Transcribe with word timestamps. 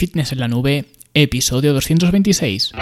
Fitness 0.00 0.32
en 0.32 0.40
la 0.40 0.48
Nube, 0.48 0.86
episodio 1.12 1.74
226. 1.74 2.72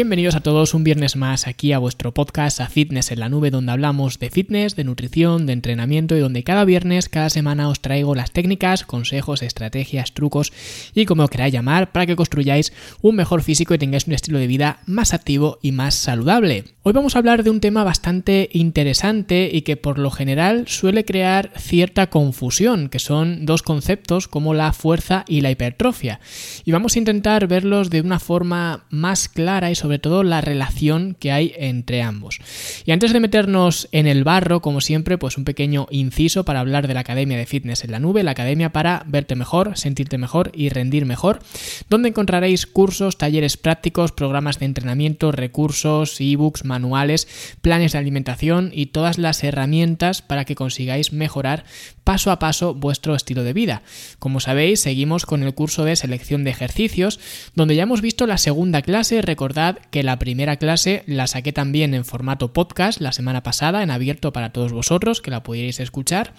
Bienvenidos 0.00 0.34
a 0.34 0.40
todos 0.40 0.72
un 0.72 0.82
viernes 0.82 1.14
más 1.14 1.46
aquí 1.46 1.74
a 1.74 1.78
vuestro 1.78 2.14
podcast 2.14 2.62
a 2.62 2.68
Fitness 2.70 3.12
en 3.12 3.20
la 3.20 3.28
Nube 3.28 3.50
donde 3.50 3.72
hablamos 3.72 4.18
de 4.18 4.30
fitness, 4.30 4.74
de 4.74 4.84
nutrición, 4.84 5.44
de 5.44 5.52
entrenamiento 5.52 6.16
y 6.16 6.20
donde 6.20 6.42
cada 6.42 6.64
viernes, 6.64 7.10
cada 7.10 7.28
semana 7.28 7.68
os 7.68 7.80
traigo 7.80 8.14
las 8.14 8.30
técnicas, 8.30 8.84
consejos, 8.84 9.42
estrategias, 9.42 10.14
trucos 10.14 10.54
y 10.94 11.04
como 11.04 11.28
queráis 11.28 11.52
llamar 11.52 11.92
para 11.92 12.06
que 12.06 12.16
construyáis 12.16 12.72
un 13.02 13.14
mejor 13.14 13.42
físico 13.42 13.74
y 13.74 13.78
tengáis 13.78 14.06
un 14.06 14.14
estilo 14.14 14.38
de 14.38 14.46
vida 14.46 14.80
más 14.86 15.12
activo 15.12 15.58
y 15.60 15.72
más 15.72 15.96
saludable. 15.96 16.64
Hoy 16.82 16.94
vamos 16.94 17.14
a 17.14 17.18
hablar 17.18 17.42
de 17.44 17.50
un 17.50 17.60
tema 17.60 17.84
bastante 17.84 18.48
interesante 18.54 19.50
y 19.52 19.60
que 19.60 19.76
por 19.76 19.98
lo 19.98 20.10
general 20.10 20.64
suele 20.66 21.04
crear 21.04 21.52
cierta 21.58 22.08
confusión, 22.08 22.88
que 22.88 23.00
son 23.00 23.44
dos 23.44 23.62
conceptos 23.62 24.28
como 24.28 24.54
la 24.54 24.72
fuerza 24.72 25.26
y 25.28 25.42
la 25.42 25.50
hipertrofia. 25.50 26.20
Y 26.64 26.72
vamos 26.72 26.96
a 26.96 26.98
intentar 27.00 27.46
verlos 27.48 27.90
de 27.90 28.00
una 28.00 28.18
forma 28.18 28.86
más 28.88 29.28
clara 29.28 29.70
y 29.70 29.74
sobre 29.74 29.89
sobre 29.90 29.98
todo 29.98 30.22
la 30.22 30.40
relación 30.40 31.16
que 31.18 31.32
hay 31.32 31.52
entre 31.56 32.00
ambos. 32.00 32.38
Y 32.84 32.92
antes 32.92 33.12
de 33.12 33.18
meternos 33.18 33.88
en 33.90 34.06
el 34.06 34.22
barro, 34.22 34.62
como 34.62 34.80
siempre, 34.80 35.18
pues 35.18 35.36
un 35.36 35.42
pequeño 35.42 35.88
inciso 35.90 36.44
para 36.44 36.60
hablar 36.60 36.86
de 36.86 36.94
la 36.94 37.00
Academia 37.00 37.36
de 37.36 37.44
Fitness 37.44 37.82
en 37.82 37.90
la 37.90 37.98
Nube, 37.98 38.22
la 38.22 38.30
academia 38.30 38.70
para 38.70 39.02
verte 39.08 39.34
mejor, 39.34 39.76
sentirte 39.76 40.16
mejor 40.16 40.52
y 40.54 40.68
rendir 40.68 41.06
mejor, 41.06 41.40
donde 41.88 42.10
encontraréis 42.10 42.68
cursos, 42.68 43.18
talleres 43.18 43.56
prácticos, 43.56 44.12
programas 44.12 44.60
de 44.60 44.66
entrenamiento, 44.66 45.32
recursos, 45.32 46.20
ebooks, 46.20 46.64
manuales, 46.64 47.26
planes 47.60 47.90
de 47.90 47.98
alimentación 47.98 48.70
y 48.72 48.86
todas 48.86 49.18
las 49.18 49.42
herramientas 49.42 50.22
para 50.22 50.44
que 50.44 50.54
consigáis 50.54 51.12
mejorar 51.12 51.64
paso 52.04 52.30
a 52.30 52.38
paso 52.38 52.74
vuestro 52.74 53.16
estilo 53.16 53.42
de 53.42 53.54
vida. 53.54 53.82
Como 54.20 54.38
sabéis, 54.38 54.80
seguimos 54.80 55.26
con 55.26 55.42
el 55.42 55.52
curso 55.52 55.84
de 55.84 55.96
selección 55.96 56.44
de 56.44 56.50
ejercicios, 56.50 57.18
donde 57.56 57.74
ya 57.74 57.82
hemos 57.82 58.02
visto 58.02 58.28
la 58.28 58.38
segunda 58.38 58.82
clase, 58.82 59.20
recordad 59.22 59.79
que 59.90 60.02
la 60.02 60.18
primera 60.18 60.56
clase 60.56 61.02
la 61.06 61.26
saqué 61.26 61.52
también 61.52 61.94
en 61.94 62.04
formato 62.04 62.52
podcast 62.52 63.00
la 63.00 63.12
semana 63.12 63.42
pasada, 63.42 63.82
en 63.82 63.90
abierto 63.90 64.32
para 64.32 64.52
todos 64.52 64.72
vosotros, 64.72 65.20
que 65.20 65.30
la 65.30 65.42
pudierais 65.42 65.80
escuchar. 65.80 66.34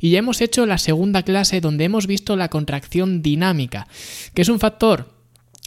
Y 0.00 0.10
ya 0.10 0.18
hemos 0.18 0.40
hecho 0.40 0.66
la 0.66 0.78
segunda 0.78 1.22
clase 1.22 1.60
donde 1.60 1.84
hemos 1.84 2.06
visto 2.06 2.36
la 2.36 2.48
contracción 2.48 3.22
dinámica, 3.22 3.86
que 4.34 4.42
es 4.42 4.48
un 4.48 4.60
factor 4.60 5.16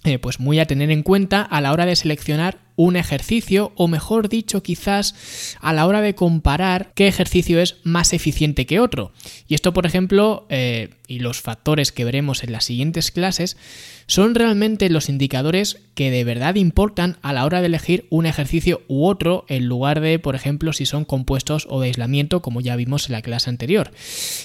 eh, 0.05 0.17
pues 0.17 0.39
muy 0.39 0.59
a 0.59 0.65
tener 0.65 0.91
en 0.91 1.03
cuenta 1.03 1.41
a 1.41 1.59
la 1.59 1.73
hora 1.73 1.85
de 1.85 1.95
seleccionar 1.95 2.59
un 2.79 2.95
ejercicio 2.95 3.73
o 3.75 3.89
mejor 3.89 4.29
dicho 4.29 4.63
quizás 4.63 5.57
a 5.59 5.73
la 5.73 5.85
hora 5.85 5.99
de 5.99 6.15
comparar 6.15 6.93
qué 6.95 7.09
ejercicio 7.09 7.59
es 7.59 7.75
más 7.83 8.13
eficiente 8.13 8.65
que 8.65 8.79
otro. 8.79 9.11
Y 9.49 9.55
esto 9.55 9.73
por 9.73 9.85
ejemplo 9.85 10.45
eh, 10.49 10.91
y 11.05 11.19
los 11.19 11.41
factores 11.41 11.91
que 11.91 12.05
veremos 12.05 12.41
en 12.41 12.53
las 12.53 12.63
siguientes 12.63 13.11
clases 13.11 13.57
son 14.07 14.33
realmente 14.33 14.89
los 14.89 15.09
indicadores 15.09 15.81
que 15.93 16.09
de 16.09 16.23
verdad 16.23 16.55
importan 16.55 17.17
a 17.21 17.33
la 17.33 17.45
hora 17.45 17.59
de 17.59 17.67
elegir 17.67 18.07
un 18.09 18.25
ejercicio 18.25 18.81
u 18.87 19.05
otro 19.05 19.45
en 19.49 19.65
lugar 19.65 19.99
de 19.99 20.17
por 20.17 20.35
ejemplo 20.35 20.71
si 20.71 20.85
son 20.85 21.03
compuestos 21.03 21.67
o 21.69 21.81
de 21.81 21.87
aislamiento 21.87 22.41
como 22.41 22.61
ya 22.61 22.77
vimos 22.77 23.07
en 23.07 23.11
la 23.11 23.21
clase 23.21 23.49
anterior 23.49 23.91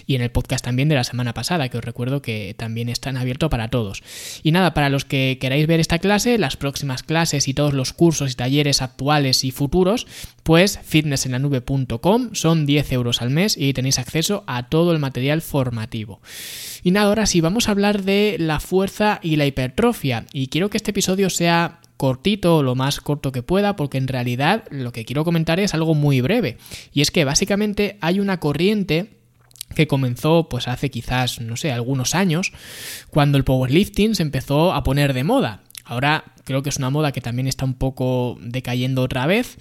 y 0.06 0.16
en 0.16 0.22
el 0.22 0.30
podcast 0.30 0.64
también 0.64 0.88
de 0.88 0.96
la 0.96 1.04
semana 1.04 1.34
pasada 1.34 1.68
que 1.68 1.78
os 1.78 1.84
recuerdo 1.84 2.20
que 2.20 2.54
también 2.58 2.88
están 2.88 3.16
abiertos 3.16 3.48
para 3.48 3.68
todos. 3.68 4.02
Y 4.42 4.50
nada, 4.50 4.74
para 4.74 4.88
los 4.88 5.04
que 5.04 5.38
queráis 5.40 5.66
ver 5.66 5.80
esta 5.80 5.98
clase, 5.98 6.38
las 6.38 6.56
próximas 6.56 7.02
clases 7.02 7.46
y 7.48 7.54
todos 7.54 7.74
los 7.74 7.92
cursos 7.92 8.23
y 8.32 8.36
talleres 8.36 8.82
actuales 8.82 9.44
y 9.44 9.50
futuros, 9.50 10.06
pues 10.42 10.78
fitnessenlanube.com 10.82 12.30
son 12.32 12.66
10 12.66 12.92
euros 12.92 13.22
al 13.22 13.30
mes 13.30 13.56
y 13.56 13.72
tenéis 13.72 13.98
acceso 13.98 14.44
a 14.46 14.68
todo 14.68 14.92
el 14.92 14.98
material 14.98 15.42
formativo. 15.42 16.20
Y 16.82 16.90
nada, 16.90 17.08
ahora 17.08 17.26
sí, 17.26 17.40
vamos 17.40 17.68
a 17.68 17.72
hablar 17.72 18.02
de 18.02 18.36
la 18.38 18.60
fuerza 18.60 19.20
y 19.22 19.36
la 19.36 19.46
hipertrofia. 19.46 20.26
Y 20.32 20.48
quiero 20.48 20.70
que 20.70 20.76
este 20.76 20.90
episodio 20.90 21.30
sea 21.30 21.80
cortito, 21.96 22.62
lo 22.62 22.74
más 22.74 23.00
corto 23.00 23.32
que 23.32 23.42
pueda, 23.42 23.76
porque 23.76 23.98
en 23.98 24.08
realidad 24.08 24.64
lo 24.70 24.92
que 24.92 25.04
quiero 25.04 25.24
comentar 25.24 25.60
es 25.60 25.74
algo 25.74 25.94
muy 25.94 26.20
breve. 26.20 26.58
Y 26.92 27.00
es 27.00 27.10
que 27.10 27.24
básicamente 27.24 27.96
hay 28.00 28.20
una 28.20 28.40
corriente 28.40 29.10
que 29.74 29.86
comenzó 29.86 30.48
pues 30.48 30.68
hace 30.68 30.90
quizás, 30.90 31.40
no 31.40 31.56
sé, 31.56 31.72
algunos 31.72 32.14
años, 32.14 32.52
cuando 33.10 33.38
el 33.38 33.44
powerlifting 33.44 34.14
se 34.14 34.22
empezó 34.22 34.72
a 34.72 34.82
poner 34.82 35.12
de 35.12 35.24
moda. 35.24 35.62
Ahora 35.84 36.24
creo 36.44 36.62
que 36.62 36.70
es 36.70 36.78
una 36.78 36.90
moda 36.90 37.12
que 37.12 37.20
también 37.20 37.46
está 37.46 37.64
un 37.64 37.74
poco 37.74 38.38
decayendo 38.40 39.02
otra 39.02 39.26
vez, 39.26 39.58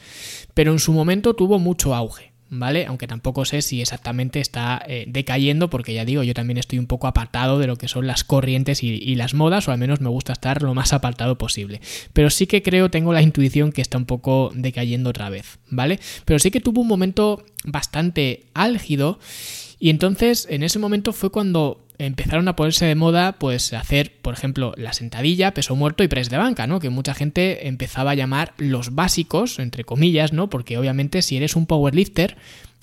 pero 0.54 0.72
en 0.72 0.80
su 0.80 0.94
momento 0.94 1.34
tuvo 1.34 1.60
mucho 1.60 1.96
auge. 1.96 2.32
¿Vale? 2.56 2.86
Aunque 2.86 3.08
tampoco 3.08 3.46
sé 3.46 3.64
si 3.64 3.82
exactamente 3.82 4.40
está 4.40 4.80
eh, 4.86 5.06
decayendo, 5.08 5.72
porque 5.72 5.96
ya 5.96 6.06
digo, 6.06 6.22
yo 6.22 6.36
también 6.36 6.60
estoy 6.60 6.78
un 6.78 6.86
poco 6.86 7.08
apartado 7.08 7.58
de 7.58 7.66
lo 7.66 7.78
que 7.78 7.88
son 7.88 8.06
las 8.06 8.24
corrientes 8.24 8.84
y, 8.84 8.90
y, 8.90 9.16
las 9.16 9.34
modas, 9.34 9.68
o 9.68 9.72
al 9.72 9.80
menos 9.80 10.02
me 10.02 10.10
gusta 10.10 10.34
estar 10.34 10.62
lo 10.62 10.76
más 10.76 10.94
apartado 10.94 11.36
posible. 11.40 11.82
Pero 12.12 12.30
sí 12.30 12.46
que 12.46 12.62
creo, 12.62 12.92
tengo 12.92 13.12
la 13.12 13.24
intuición 13.24 13.72
que 13.72 13.82
está 13.82 13.98
un 13.98 14.06
poco 14.06 14.52
decayendo 14.54 15.10
otra 15.10 15.32
vez, 15.32 15.58
¿vale? 15.72 16.00
Pero 16.26 16.38
sí 16.38 16.52
que 16.52 16.62
tuvo 16.62 16.82
un 16.82 16.88
momento 16.88 17.44
bastante 17.64 18.44
álgido, 18.54 19.18
y 19.84 19.90
entonces 19.90 20.48
en 20.50 20.64
ese 20.64 20.80
momento 20.80 21.12
fue 21.12 21.30
cuando 21.30 21.83
empezaron 22.06 22.48
a 22.48 22.56
ponerse 22.56 22.86
de 22.86 22.96
moda 22.96 23.34
pues 23.34 23.74
hacer, 23.74 24.18
por 24.22 24.34
ejemplo, 24.34 24.74
la 24.78 24.94
sentadilla, 24.94 25.54
peso 25.54 25.76
muerto 25.76 26.04
y 26.04 26.08
press 26.08 26.30
de 26.30 26.38
banca, 26.38 26.68
¿no? 26.68 26.80
Que 26.80 26.90
mucha 26.90 27.14
gente 27.14 27.68
empezaba 27.68 28.12
a 28.12 28.16
llamar 28.16 28.54
los 28.58 28.96
básicos, 28.96 29.60
entre 29.60 29.84
comillas, 29.84 30.34
¿no? 30.34 30.50
Porque 30.50 30.78
obviamente 30.78 31.22
si 31.22 31.38
eres 31.38 31.56
un 31.56 31.66
powerlifter, 31.66 32.38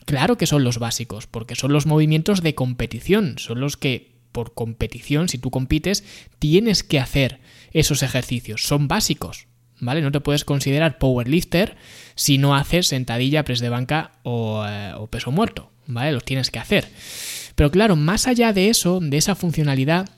claro 0.06 0.36
que 0.36 0.46
son 0.46 0.64
los 0.64 0.78
básicos, 0.78 1.26
porque 1.26 1.54
son 1.54 1.72
los 1.72 1.86
movimientos 1.86 2.42
de 2.42 2.54
competición, 2.54 3.36
son 3.38 3.60
los 3.60 3.76
que 3.76 4.10
por 4.32 4.54
competición, 4.54 5.28
si 5.28 5.38
tú 5.38 5.50
compites, 5.50 6.04
tienes 6.38 6.82
que 6.82 7.00
hacer 7.00 7.40
esos 7.72 8.02
ejercicios, 8.02 8.62
son 8.62 8.88
básicos, 8.88 9.46
¿vale? 9.80 10.02
No 10.02 10.12
te 10.12 10.20
puedes 10.20 10.44
considerar 10.44 10.98
powerlifter 10.98 11.76
si 12.14 12.38
no 12.38 12.54
haces 12.54 12.86
sentadilla, 12.86 13.44
press 13.44 13.60
de 13.60 13.68
banca 13.68 14.12
o, 14.22 14.64
eh, 14.66 14.92
o 14.96 15.08
peso 15.08 15.30
muerto, 15.30 15.70
¿vale? 15.86 16.12
Los 16.12 16.24
tienes 16.24 16.50
que 16.50 16.58
hacer. 16.58 16.88
Pero 17.60 17.70
claro, 17.70 17.94
más 17.94 18.26
allá 18.26 18.54
de 18.54 18.70
eso, 18.70 19.00
de 19.02 19.18
esa 19.18 19.34
funcionalidad, 19.34 20.08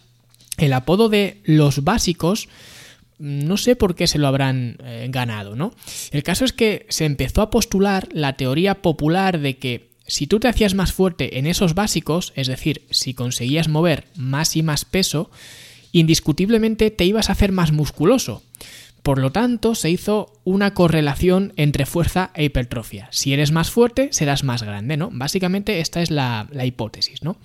el 0.58 0.72
apodo 0.72 1.08
de 1.08 1.40
los 1.42 1.82
básicos 1.82 2.48
no 3.18 3.56
sé 3.56 3.74
por 3.74 3.96
qué 3.96 4.06
se 4.06 4.18
lo 4.18 4.28
habrán 4.28 4.76
eh, 4.84 5.08
ganado, 5.10 5.56
¿no? 5.56 5.74
El 6.12 6.22
caso 6.22 6.44
es 6.44 6.52
que 6.52 6.86
se 6.88 7.04
empezó 7.04 7.42
a 7.42 7.50
postular 7.50 8.08
la 8.12 8.34
teoría 8.34 8.80
popular 8.80 9.40
de 9.40 9.56
que 9.58 9.90
si 10.06 10.28
tú 10.28 10.38
te 10.38 10.46
hacías 10.46 10.74
más 10.74 10.92
fuerte 10.92 11.40
en 11.40 11.48
esos 11.48 11.74
básicos, 11.74 12.32
es 12.36 12.46
decir, 12.46 12.82
si 12.92 13.12
conseguías 13.12 13.66
mover 13.66 14.04
más 14.14 14.54
y 14.54 14.62
más 14.62 14.84
peso, 14.84 15.28
indiscutiblemente 15.90 16.92
te 16.92 17.06
ibas 17.06 17.28
a 17.28 17.32
hacer 17.32 17.50
más 17.50 17.72
musculoso. 17.72 18.44
Por 19.02 19.18
lo 19.18 19.32
tanto, 19.32 19.74
se 19.74 19.90
hizo 19.90 20.32
una 20.44 20.74
correlación 20.74 21.52
entre 21.56 21.86
fuerza 21.86 22.30
e 22.34 22.44
hipertrofia. 22.44 23.08
Si 23.10 23.32
eres 23.32 23.50
más 23.50 23.68
fuerte, 23.68 24.08
serás 24.12 24.44
más 24.44 24.62
grande, 24.62 24.96
¿no? 24.96 25.10
Básicamente 25.12 25.80
esta 25.80 26.02
es 26.02 26.10
la, 26.12 26.48
hipótesis, 26.64 27.22
¿no? 27.24 27.36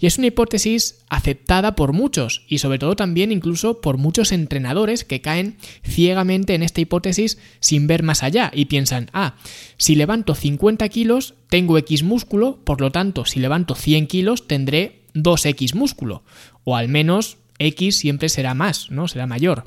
Y 0.00 0.06
es 0.06 0.18
una 0.18 0.26
hipótesis 0.26 1.04
aceptada 1.08 1.76
por 1.76 1.92
muchos 1.92 2.42
y 2.48 2.58
sobre 2.58 2.80
todo 2.80 2.96
también 2.96 3.30
incluso 3.30 3.80
por 3.80 3.96
muchos 3.96 4.32
entrenadores 4.32 5.04
que 5.04 5.20
caen 5.20 5.56
ciegamente 5.84 6.54
en 6.54 6.64
esta 6.64 6.80
hipótesis 6.80 7.38
sin 7.60 7.86
ver 7.86 8.02
más 8.02 8.24
allá 8.24 8.50
y 8.52 8.64
piensan, 8.64 9.08
ah, 9.12 9.36
si 9.76 9.94
levanto 9.94 10.34
50 10.34 10.88
kilos, 10.88 11.34
tengo 11.48 11.78
X 11.78 12.02
músculo, 12.02 12.58
por 12.64 12.80
lo 12.80 12.90
tanto, 12.90 13.24
si 13.24 13.38
levanto 13.38 13.76
100 13.76 14.08
kilos, 14.08 14.48
tendré 14.48 15.02
2X 15.14 15.74
músculo, 15.74 16.22
o 16.64 16.76
al 16.76 16.88
menos 16.88 17.38
X 17.58 17.98
siempre 17.98 18.28
será 18.28 18.54
más, 18.54 18.90
¿no? 18.90 19.08
Será 19.08 19.26
mayor. 19.26 19.64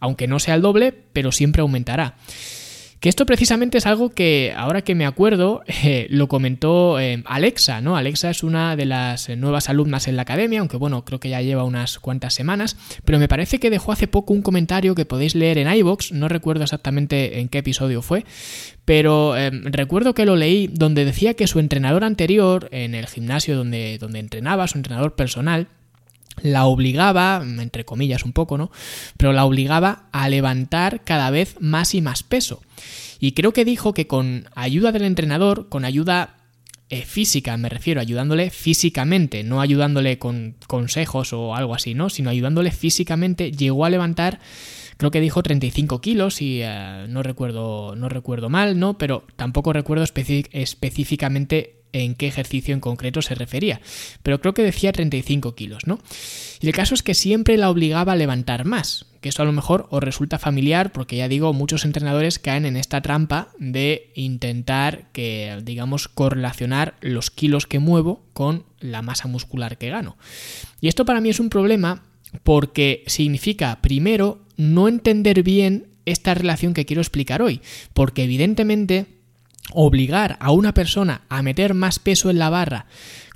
Aunque 0.00 0.26
no 0.26 0.38
sea 0.38 0.54
el 0.54 0.62
doble, 0.62 0.92
pero 1.12 1.32
siempre 1.32 1.62
aumentará. 1.62 2.16
Que 3.04 3.10
esto 3.10 3.26
precisamente 3.26 3.76
es 3.76 3.84
algo 3.84 4.14
que, 4.14 4.54
ahora 4.56 4.80
que 4.80 4.94
me 4.94 5.04
acuerdo, 5.04 5.60
eh, 5.66 6.06
lo 6.08 6.26
comentó 6.26 6.98
eh, 6.98 7.22
Alexa, 7.26 7.82
¿no? 7.82 7.98
Alexa 7.98 8.30
es 8.30 8.42
una 8.42 8.76
de 8.76 8.86
las 8.86 9.28
eh, 9.28 9.36
nuevas 9.36 9.68
alumnas 9.68 10.08
en 10.08 10.16
la 10.16 10.22
academia, 10.22 10.60
aunque 10.60 10.78
bueno, 10.78 11.04
creo 11.04 11.20
que 11.20 11.28
ya 11.28 11.42
lleva 11.42 11.64
unas 11.64 11.98
cuantas 11.98 12.32
semanas, 12.32 12.78
pero 13.04 13.18
me 13.18 13.28
parece 13.28 13.60
que 13.60 13.68
dejó 13.68 13.92
hace 13.92 14.08
poco 14.08 14.32
un 14.32 14.40
comentario 14.40 14.94
que 14.94 15.04
podéis 15.04 15.34
leer 15.34 15.58
en 15.58 15.70
iVoox, 15.70 16.12
no 16.12 16.28
recuerdo 16.28 16.64
exactamente 16.64 17.40
en 17.40 17.50
qué 17.50 17.58
episodio 17.58 18.00
fue, 18.00 18.24
pero 18.86 19.34
recuerdo 19.64 20.14
que 20.14 20.24
lo 20.24 20.34
leí 20.34 20.68
donde 20.68 21.04
decía 21.04 21.34
que 21.34 21.46
su 21.46 21.58
entrenador 21.58 22.04
anterior, 22.04 22.70
en 22.70 22.94
el 22.94 23.06
gimnasio 23.06 23.54
donde, 23.54 23.98
donde 23.98 24.20
entrenaba, 24.20 24.66
su 24.66 24.78
entrenador 24.78 25.14
personal, 25.14 25.68
la 26.42 26.66
obligaba, 26.66 27.42
entre 27.44 27.84
comillas 27.84 28.24
un 28.24 28.32
poco, 28.32 28.58
¿no? 28.58 28.70
Pero 29.16 29.32
la 29.32 29.44
obligaba 29.44 30.08
a 30.12 30.28
levantar 30.28 31.02
cada 31.04 31.30
vez 31.30 31.56
más 31.60 31.94
y 31.94 32.00
más 32.00 32.22
peso. 32.22 32.62
Y 33.20 33.32
creo 33.32 33.52
que 33.52 33.64
dijo 33.64 33.94
que 33.94 34.06
con 34.06 34.48
ayuda 34.54 34.92
del 34.92 35.04
entrenador, 35.04 35.68
con 35.68 35.84
ayuda 35.84 36.36
eh, 36.90 37.02
física, 37.02 37.56
me 37.56 37.68
refiero, 37.70 38.00
ayudándole 38.00 38.50
físicamente, 38.50 39.42
no 39.42 39.60
ayudándole 39.60 40.18
con 40.18 40.56
consejos 40.66 41.32
o 41.32 41.54
algo 41.54 41.74
así, 41.74 41.94
¿no? 41.94 42.10
Sino 42.10 42.28
ayudándole 42.28 42.70
físicamente, 42.72 43.52
llegó 43.52 43.86
a 43.86 43.90
levantar, 43.90 44.40
creo 44.98 45.10
que 45.10 45.20
dijo 45.20 45.42
35 45.42 46.00
kilos 46.02 46.42
y 46.42 46.60
eh, 46.62 47.06
no 47.08 47.22
recuerdo, 47.22 47.96
no 47.96 48.10
recuerdo 48.10 48.50
mal, 48.50 48.78
¿no? 48.78 48.98
Pero 48.98 49.24
tampoco 49.36 49.72
recuerdo 49.72 50.04
específicamente 50.04 51.83
en 51.94 52.14
qué 52.14 52.26
ejercicio 52.26 52.74
en 52.74 52.80
concreto 52.80 53.22
se 53.22 53.34
refería, 53.34 53.80
pero 54.22 54.40
creo 54.40 54.52
que 54.52 54.62
decía 54.62 54.92
35 54.92 55.54
kilos, 55.54 55.86
¿no? 55.86 55.98
Y 56.60 56.66
el 56.66 56.74
caso 56.74 56.94
es 56.94 57.02
que 57.02 57.14
siempre 57.14 57.56
la 57.56 57.70
obligaba 57.70 58.12
a 58.12 58.16
levantar 58.16 58.64
más, 58.64 59.06
que 59.20 59.28
esto 59.28 59.42
a 59.42 59.46
lo 59.46 59.52
mejor 59.52 59.86
os 59.90 60.02
resulta 60.02 60.38
familiar 60.38 60.92
porque 60.92 61.16
ya 61.16 61.28
digo, 61.28 61.52
muchos 61.52 61.84
entrenadores 61.84 62.38
caen 62.38 62.66
en 62.66 62.76
esta 62.76 63.00
trampa 63.00 63.48
de 63.58 64.10
intentar 64.14 65.10
que, 65.12 65.58
digamos, 65.62 66.08
correlacionar 66.08 66.96
los 67.00 67.30
kilos 67.30 67.66
que 67.66 67.78
muevo 67.78 68.22
con 68.32 68.64
la 68.80 69.00
masa 69.00 69.28
muscular 69.28 69.78
que 69.78 69.90
gano. 69.90 70.18
Y 70.80 70.88
esto 70.88 71.04
para 71.04 71.20
mí 71.20 71.30
es 71.30 71.40
un 71.40 71.48
problema 71.48 72.02
porque 72.42 73.04
significa, 73.06 73.80
primero, 73.80 74.44
no 74.56 74.88
entender 74.88 75.42
bien 75.42 75.86
esta 76.06 76.34
relación 76.34 76.74
que 76.74 76.84
quiero 76.84 77.00
explicar 77.00 77.40
hoy, 77.40 77.60
porque 77.94 78.24
evidentemente 78.24 79.06
obligar 79.72 80.36
a 80.40 80.50
una 80.50 80.74
persona 80.74 81.22
a 81.28 81.42
meter 81.42 81.74
más 81.74 81.98
peso 81.98 82.30
en 82.30 82.38
la 82.38 82.50
barra 82.50 82.86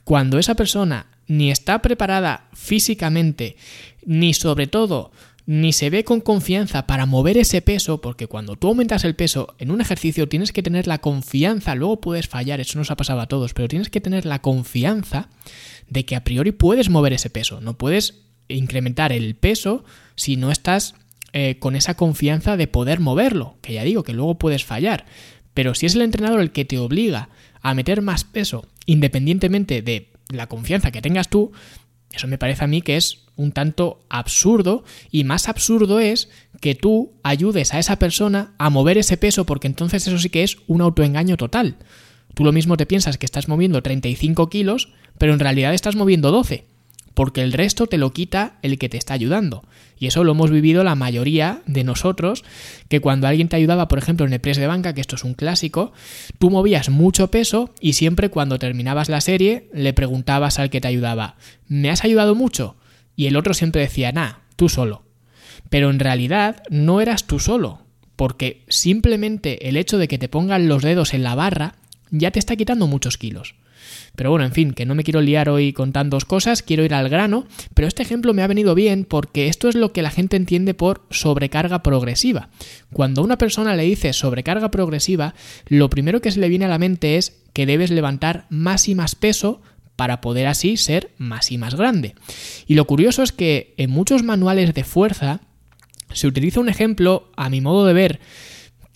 cuando 0.04 0.38
esa 0.38 0.54
persona 0.54 1.06
ni 1.26 1.50
está 1.50 1.82
preparada 1.82 2.48
físicamente, 2.54 3.56
ni 4.04 4.32
sobre 4.32 4.66
todo 4.66 5.12
ni 5.44 5.72
se 5.72 5.88
ve 5.88 6.04
con 6.04 6.20
confianza 6.20 6.86
para 6.86 7.06
mover 7.06 7.38
ese 7.38 7.62
peso, 7.62 8.02
porque 8.02 8.26
cuando 8.26 8.56
tú 8.56 8.68
aumentas 8.68 9.04
el 9.04 9.14
peso 9.14 9.54
en 9.58 9.70
un 9.70 9.80
ejercicio 9.80 10.28
tienes 10.28 10.52
que 10.52 10.62
tener 10.62 10.86
la 10.86 10.98
confianza, 10.98 11.74
luego 11.74 12.02
puedes 12.02 12.28
fallar, 12.28 12.60
eso 12.60 12.78
nos 12.78 12.90
ha 12.90 12.96
pasado 12.96 13.20
a 13.20 13.28
todos, 13.28 13.54
pero 13.54 13.66
tienes 13.66 13.88
que 13.88 14.02
tener 14.02 14.26
la 14.26 14.42
confianza 14.42 15.30
de 15.88 16.04
que 16.04 16.16
a 16.16 16.24
priori 16.24 16.52
puedes 16.52 16.90
mover 16.90 17.14
ese 17.14 17.30
peso, 17.30 17.62
no 17.62 17.78
puedes 17.78 18.24
incrementar 18.48 19.10
el 19.10 19.36
peso 19.36 19.84
si 20.16 20.36
no 20.36 20.50
estás 20.50 20.94
eh, 21.32 21.56
con 21.58 21.76
esa 21.76 21.94
confianza 21.94 22.58
de 22.58 22.66
poder 22.66 23.00
moverlo, 23.00 23.56
que 23.62 23.74
ya 23.74 23.84
digo 23.84 24.02
que 24.02 24.12
luego 24.12 24.38
puedes 24.38 24.64
fallar. 24.64 25.06
Pero 25.54 25.74
si 25.74 25.86
es 25.86 25.94
el 25.94 26.02
entrenador 26.02 26.40
el 26.40 26.52
que 26.52 26.64
te 26.64 26.78
obliga 26.78 27.28
a 27.60 27.74
meter 27.74 28.02
más 28.02 28.24
peso, 28.24 28.66
independientemente 28.86 29.82
de 29.82 30.10
la 30.28 30.46
confianza 30.46 30.90
que 30.90 31.02
tengas 31.02 31.28
tú, 31.28 31.52
eso 32.12 32.26
me 32.26 32.38
parece 32.38 32.64
a 32.64 32.68
mí 32.68 32.82
que 32.82 32.96
es 32.96 33.24
un 33.36 33.52
tanto 33.52 34.04
absurdo 34.08 34.84
y 35.10 35.24
más 35.24 35.48
absurdo 35.48 36.00
es 36.00 36.28
que 36.60 36.74
tú 36.74 37.12
ayudes 37.22 37.74
a 37.74 37.78
esa 37.78 37.98
persona 37.98 38.54
a 38.58 38.70
mover 38.70 38.98
ese 38.98 39.16
peso 39.16 39.46
porque 39.46 39.66
entonces 39.66 40.06
eso 40.06 40.18
sí 40.18 40.30
que 40.30 40.42
es 40.42 40.58
un 40.66 40.80
autoengaño 40.80 41.36
total. 41.36 41.76
Tú 42.34 42.44
lo 42.44 42.52
mismo 42.52 42.76
te 42.76 42.86
piensas 42.86 43.18
que 43.18 43.26
estás 43.26 43.48
moviendo 43.48 43.82
35 43.82 44.48
kilos, 44.48 44.92
pero 45.18 45.32
en 45.32 45.40
realidad 45.40 45.74
estás 45.74 45.96
moviendo 45.96 46.30
12 46.30 46.66
porque 47.18 47.42
el 47.42 47.52
resto 47.52 47.88
te 47.88 47.98
lo 47.98 48.12
quita 48.12 48.60
el 48.62 48.78
que 48.78 48.88
te 48.88 48.96
está 48.96 49.12
ayudando. 49.12 49.64
Y 49.98 50.06
eso 50.06 50.22
lo 50.22 50.30
hemos 50.30 50.52
vivido 50.52 50.84
la 50.84 50.94
mayoría 50.94 51.62
de 51.66 51.82
nosotros, 51.82 52.44
que 52.88 53.00
cuando 53.00 53.26
alguien 53.26 53.48
te 53.48 53.56
ayudaba, 53.56 53.88
por 53.88 53.98
ejemplo, 53.98 54.24
en 54.24 54.32
el 54.32 54.40
press 54.40 54.56
de 54.56 54.68
banca, 54.68 54.94
que 54.94 55.00
esto 55.00 55.16
es 55.16 55.24
un 55.24 55.34
clásico, 55.34 55.92
tú 56.38 56.48
movías 56.48 56.90
mucho 56.90 57.28
peso 57.28 57.74
y 57.80 57.94
siempre 57.94 58.28
cuando 58.28 58.60
terminabas 58.60 59.08
la 59.08 59.20
serie 59.20 59.68
le 59.74 59.92
preguntabas 59.94 60.60
al 60.60 60.70
que 60.70 60.80
te 60.80 60.86
ayudaba, 60.86 61.34
¿me 61.66 61.90
has 61.90 62.04
ayudado 62.04 62.36
mucho? 62.36 62.76
Y 63.16 63.26
el 63.26 63.34
otro 63.34 63.52
siempre 63.52 63.80
decía, 63.80 64.12
nah, 64.12 64.34
tú 64.54 64.68
solo. 64.68 65.02
Pero 65.70 65.90
en 65.90 65.98
realidad 65.98 66.62
no 66.70 67.00
eras 67.00 67.26
tú 67.26 67.40
solo, 67.40 67.80
porque 68.14 68.62
simplemente 68.68 69.68
el 69.68 69.76
hecho 69.76 69.98
de 69.98 70.06
que 70.06 70.18
te 70.18 70.28
pongan 70.28 70.68
los 70.68 70.84
dedos 70.84 71.14
en 71.14 71.24
la 71.24 71.34
barra 71.34 71.74
ya 72.12 72.30
te 72.30 72.38
está 72.38 72.54
quitando 72.54 72.86
muchos 72.86 73.18
kilos. 73.18 73.56
Pero 74.18 74.30
bueno, 74.30 74.44
en 74.44 74.50
fin, 74.50 74.72
que 74.72 74.84
no 74.84 74.96
me 74.96 75.04
quiero 75.04 75.20
liar 75.20 75.48
hoy 75.48 75.72
con 75.72 75.92
tantas 75.92 76.24
cosas, 76.24 76.64
quiero 76.64 76.84
ir 76.84 76.92
al 76.92 77.08
grano, 77.08 77.46
pero 77.72 77.86
este 77.86 78.02
ejemplo 78.02 78.34
me 78.34 78.42
ha 78.42 78.48
venido 78.48 78.74
bien 78.74 79.04
porque 79.04 79.46
esto 79.46 79.68
es 79.68 79.76
lo 79.76 79.92
que 79.92 80.02
la 80.02 80.10
gente 80.10 80.36
entiende 80.36 80.74
por 80.74 81.06
sobrecarga 81.10 81.84
progresiva. 81.84 82.48
Cuando 82.92 83.22
una 83.22 83.38
persona 83.38 83.76
le 83.76 83.84
dice 83.84 84.12
sobrecarga 84.12 84.72
progresiva, 84.72 85.36
lo 85.68 85.88
primero 85.88 86.20
que 86.20 86.32
se 86.32 86.40
le 86.40 86.48
viene 86.48 86.64
a 86.64 86.68
la 86.68 86.80
mente 86.80 87.16
es 87.16 87.44
que 87.52 87.64
debes 87.64 87.92
levantar 87.92 88.46
más 88.50 88.88
y 88.88 88.96
más 88.96 89.14
peso 89.14 89.62
para 89.94 90.20
poder 90.20 90.48
así 90.48 90.76
ser 90.76 91.12
más 91.16 91.52
y 91.52 91.58
más 91.58 91.76
grande. 91.76 92.16
Y 92.66 92.74
lo 92.74 92.86
curioso 92.86 93.22
es 93.22 93.30
que 93.30 93.72
en 93.76 93.90
muchos 93.90 94.24
manuales 94.24 94.74
de 94.74 94.82
fuerza 94.82 95.42
se 96.12 96.26
utiliza 96.26 96.58
un 96.58 96.68
ejemplo, 96.68 97.30
a 97.36 97.50
mi 97.50 97.60
modo 97.60 97.86
de 97.86 97.92
ver, 97.92 98.20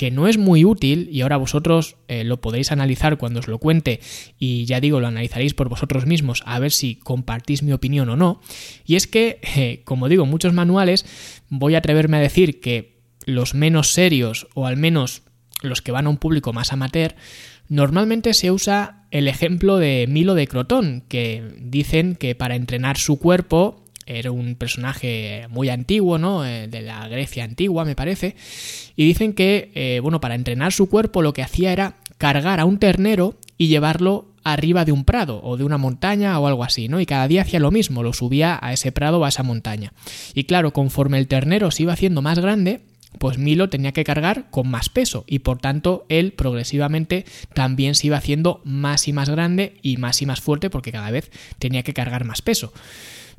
que 0.02 0.10
no 0.10 0.26
es 0.26 0.36
muy 0.36 0.64
útil, 0.64 1.08
y 1.12 1.20
ahora 1.20 1.36
vosotros 1.36 1.94
eh, 2.08 2.24
lo 2.24 2.40
podéis 2.40 2.72
analizar 2.72 3.18
cuando 3.18 3.38
os 3.38 3.46
lo 3.46 3.58
cuente, 3.58 4.00
y 4.36 4.64
ya 4.64 4.80
digo, 4.80 4.98
lo 4.98 5.06
analizaréis 5.06 5.54
por 5.54 5.68
vosotros 5.68 6.06
mismos 6.06 6.42
a 6.44 6.58
ver 6.58 6.72
si 6.72 6.96
compartís 6.96 7.62
mi 7.62 7.72
opinión 7.72 8.08
o 8.08 8.16
no, 8.16 8.40
y 8.84 8.96
es 8.96 9.06
que, 9.06 9.38
eh, 9.56 9.82
como 9.84 10.08
digo, 10.08 10.26
muchos 10.26 10.54
manuales, 10.54 11.06
voy 11.50 11.76
a 11.76 11.78
atreverme 11.78 12.16
a 12.16 12.20
decir 12.20 12.58
que 12.58 12.98
los 13.26 13.54
menos 13.54 13.92
serios, 13.92 14.48
o 14.54 14.66
al 14.66 14.76
menos 14.76 15.22
los 15.62 15.82
que 15.82 15.92
van 15.92 16.06
a 16.06 16.10
un 16.10 16.16
público 16.16 16.52
más 16.52 16.72
amateur, 16.72 17.14
normalmente 17.68 18.34
se 18.34 18.50
usa 18.50 19.06
el 19.12 19.28
ejemplo 19.28 19.76
de 19.76 20.06
Milo 20.08 20.34
de 20.34 20.48
Crotón, 20.48 21.04
que 21.06 21.44
dicen 21.60 22.16
que 22.16 22.34
para 22.34 22.56
entrenar 22.56 22.98
su 22.98 23.20
cuerpo 23.20 23.81
era 24.18 24.30
un 24.30 24.54
personaje 24.54 25.46
muy 25.48 25.68
antiguo, 25.68 26.18
¿no? 26.18 26.44
Eh, 26.44 26.68
de 26.68 26.82
la 26.82 27.06
Grecia 27.08 27.44
antigua, 27.44 27.84
me 27.84 27.94
parece. 27.94 28.36
Y 28.96 29.06
dicen 29.06 29.32
que, 29.32 29.70
eh, 29.74 30.00
bueno, 30.02 30.20
para 30.20 30.34
entrenar 30.34 30.72
su 30.72 30.88
cuerpo 30.88 31.22
lo 31.22 31.32
que 31.32 31.42
hacía 31.42 31.72
era 31.72 31.96
cargar 32.18 32.60
a 32.60 32.64
un 32.64 32.78
ternero 32.78 33.36
y 33.58 33.68
llevarlo 33.68 34.28
arriba 34.44 34.84
de 34.84 34.92
un 34.92 35.04
prado 35.04 35.40
o 35.42 35.56
de 35.56 35.64
una 35.64 35.78
montaña 35.78 36.38
o 36.38 36.46
algo 36.46 36.64
así, 36.64 36.88
¿no? 36.88 37.00
Y 37.00 37.06
cada 37.06 37.28
día 37.28 37.42
hacía 37.42 37.60
lo 37.60 37.70
mismo, 37.70 38.02
lo 38.02 38.12
subía 38.12 38.58
a 38.60 38.72
ese 38.72 38.92
prado 38.92 39.20
o 39.20 39.24
a 39.24 39.28
esa 39.28 39.42
montaña. 39.42 39.92
Y 40.34 40.44
claro, 40.44 40.72
conforme 40.72 41.18
el 41.18 41.28
ternero 41.28 41.70
se 41.70 41.84
iba 41.84 41.92
haciendo 41.92 42.22
más 42.22 42.38
grande, 42.38 42.80
pues 43.18 43.38
Milo 43.38 43.68
tenía 43.68 43.92
que 43.92 44.04
cargar 44.04 44.50
con 44.50 44.68
más 44.68 44.88
peso 44.88 45.24
y 45.26 45.40
por 45.40 45.58
tanto 45.58 46.06
él 46.08 46.32
progresivamente 46.32 47.24
también 47.54 47.94
se 47.94 48.08
iba 48.08 48.16
haciendo 48.16 48.60
más 48.64 49.06
y 49.08 49.12
más 49.12 49.28
grande 49.28 49.76
y 49.82 49.96
más 49.98 50.22
y 50.22 50.26
más 50.26 50.40
fuerte 50.40 50.70
porque 50.70 50.92
cada 50.92 51.10
vez 51.10 51.30
tenía 51.58 51.82
que 51.82 51.94
cargar 51.94 52.24
más 52.24 52.42
peso. 52.42 52.72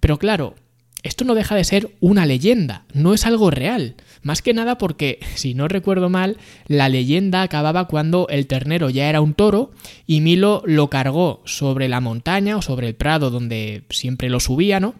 Pero 0.03 0.19
claro, 0.19 0.55
esto 1.01 1.23
no 1.23 1.33
deja 1.33 1.55
de 1.55 1.63
ser 1.63 1.95
una 2.01 2.25
leyenda, 2.25 2.83
no 2.93 3.13
es 3.13 3.25
algo 3.25 3.51
real. 3.51 3.95
Más 4.21 4.41
que 4.41 4.53
nada 4.53 4.77
porque, 4.77 5.19
si 5.35 5.53
no 5.53 5.69
recuerdo 5.69 6.09
mal, 6.09 6.35
la 6.67 6.89
leyenda 6.89 7.41
acababa 7.41 7.87
cuando 7.87 8.27
el 8.27 8.45
ternero 8.45 8.89
ya 8.89 9.07
era 9.07 9.21
un 9.21 9.33
toro 9.33 9.71
y 10.05 10.19
Milo 10.19 10.61
lo 10.65 10.89
cargó 10.89 11.41
sobre 11.45 11.87
la 11.87 12.01
montaña 12.01 12.57
o 12.57 12.61
sobre 12.61 12.89
el 12.89 12.95
prado 12.95 13.29
donde 13.29 13.85
siempre 13.91 14.27
lo 14.27 14.41
subía, 14.41 14.81
¿no? 14.81 14.93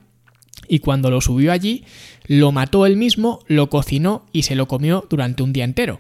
Y 0.70 0.80
cuando 0.80 1.12
lo 1.12 1.20
subió 1.20 1.52
allí, 1.52 1.84
lo 2.26 2.54
mató 2.54 2.86
él 2.86 2.96
mismo, 2.96 3.40
lo 3.48 3.70
cocinó 3.70 4.26
y 4.32 4.44
se 4.44 4.56
lo 4.56 4.70
comió 4.70 5.06
durante 5.10 5.44
un 5.44 5.52
día 5.52 5.66
entero. 5.66 6.00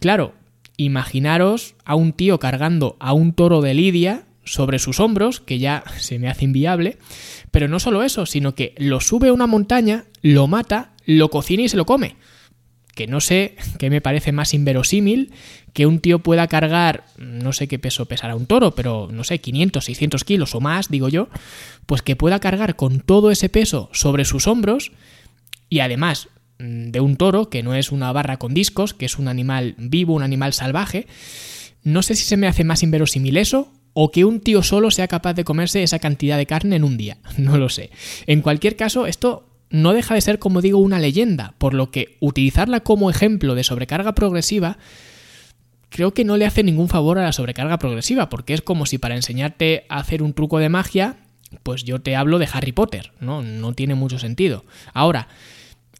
Claro, 0.00 0.34
imaginaros 0.76 1.76
a 1.86 1.94
un 1.94 2.12
tío 2.12 2.38
cargando 2.38 2.98
a 3.00 3.14
un 3.14 3.32
toro 3.32 3.62
de 3.62 3.72
Lidia 3.72 4.27
sobre 4.52 4.78
sus 4.78 5.00
hombros, 5.00 5.40
que 5.40 5.58
ya 5.58 5.84
se 5.98 6.18
me 6.18 6.28
hace 6.28 6.44
inviable, 6.44 6.98
pero 7.50 7.68
no 7.68 7.80
solo 7.80 8.02
eso, 8.02 8.26
sino 8.26 8.54
que 8.54 8.74
lo 8.78 9.00
sube 9.00 9.28
a 9.28 9.32
una 9.32 9.46
montaña, 9.46 10.04
lo 10.22 10.46
mata, 10.46 10.92
lo 11.04 11.30
cocina 11.30 11.62
y 11.62 11.68
se 11.68 11.76
lo 11.76 11.86
come. 11.86 12.16
Que 12.94 13.06
no 13.06 13.20
sé 13.20 13.56
qué 13.78 13.90
me 13.90 14.00
parece 14.00 14.32
más 14.32 14.54
inverosímil 14.54 15.32
que 15.72 15.86
un 15.86 16.00
tío 16.00 16.18
pueda 16.18 16.48
cargar, 16.48 17.04
no 17.18 17.52
sé 17.52 17.68
qué 17.68 17.78
peso 17.78 18.06
pesará 18.06 18.34
un 18.34 18.46
toro, 18.46 18.74
pero 18.74 19.08
no 19.12 19.22
sé, 19.22 19.40
500, 19.40 19.84
600 19.84 20.24
kilos 20.24 20.54
o 20.56 20.60
más, 20.60 20.88
digo 20.88 21.08
yo, 21.08 21.28
pues 21.86 22.02
que 22.02 22.16
pueda 22.16 22.40
cargar 22.40 22.74
con 22.74 23.00
todo 23.00 23.30
ese 23.30 23.48
peso 23.48 23.88
sobre 23.92 24.24
sus 24.24 24.48
hombros 24.48 24.90
y 25.68 25.78
además 25.78 26.28
mm, 26.58 26.90
de 26.90 27.00
un 27.00 27.16
toro, 27.16 27.48
que 27.48 27.62
no 27.62 27.74
es 27.74 27.92
una 27.92 28.10
barra 28.10 28.38
con 28.38 28.54
discos, 28.54 28.92
que 28.92 29.06
es 29.06 29.18
un 29.18 29.28
animal 29.28 29.76
vivo, 29.78 30.14
un 30.14 30.24
animal 30.24 30.52
salvaje, 30.52 31.06
no 31.84 32.02
sé 32.02 32.16
si 32.16 32.24
se 32.24 32.36
me 32.36 32.48
hace 32.48 32.64
más 32.64 32.82
inverosímil 32.82 33.36
eso 33.36 33.72
o 34.00 34.12
que 34.12 34.24
un 34.24 34.38
tío 34.38 34.62
solo 34.62 34.92
sea 34.92 35.08
capaz 35.08 35.34
de 35.34 35.42
comerse 35.42 35.82
esa 35.82 35.98
cantidad 35.98 36.36
de 36.36 36.46
carne 36.46 36.76
en 36.76 36.84
un 36.84 36.96
día. 36.96 37.18
No 37.36 37.58
lo 37.58 37.68
sé. 37.68 37.90
En 38.28 38.42
cualquier 38.42 38.76
caso, 38.76 39.06
esto 39.06 39.48
no 39.70 39.92
deja 39.92 40.14
de 40.14 40.20
ser, 40.20 40.38
como 40.38 40.60
digo, 40.60 40.78
una 40.78 41.00
leyenda, 41.00 41.54
por 41.58 41.74
lo 41.74 41.90
que 41.90 42.16
utilizarla 42.20 42.78
como 42.80 43.10
ejemplo 43.10 43.56
de 43.56 43.64
sobrecarga 43.64 44.14
progresiva 44.14 44.78
creo 45.88 46.14
que 46.14 46.24
no 46.24 46.36
le 46.36 46.46
hace 46.46 46.62
ningún 46.62 46.88
favor 46.88 47.18
a 47.18 47.24
la 47.24 47.32
sobrecarga 47.32 47.78
progresiva, 47.78 48.28
porque 48.28 48.54
es 48.54 48.62
como 48.62 48.86
si 48.86 48.98
para 48.98 49.16
enseñarte 49.16 49.84
a 49.88 49.98
hacer 49.98 50.22
un 50.22 50.32
truco 50.32 50.60
de 50.60 50.68
magia, 50.68 51.16
pues 51.64 51.82
yo 51.82 52.00
te 52.00 52.14
hablo 52.14 52.38
de 52.38 52.48
Harry 52.52 52.72
Potter, 52.72 53.10
¿no? 53.18 53.42
No 53.42 53.72
tiene 53.72 53.96
mucho 53.96 54.20
sentido. 54.20 54.64
Ahora, 54.94 55.26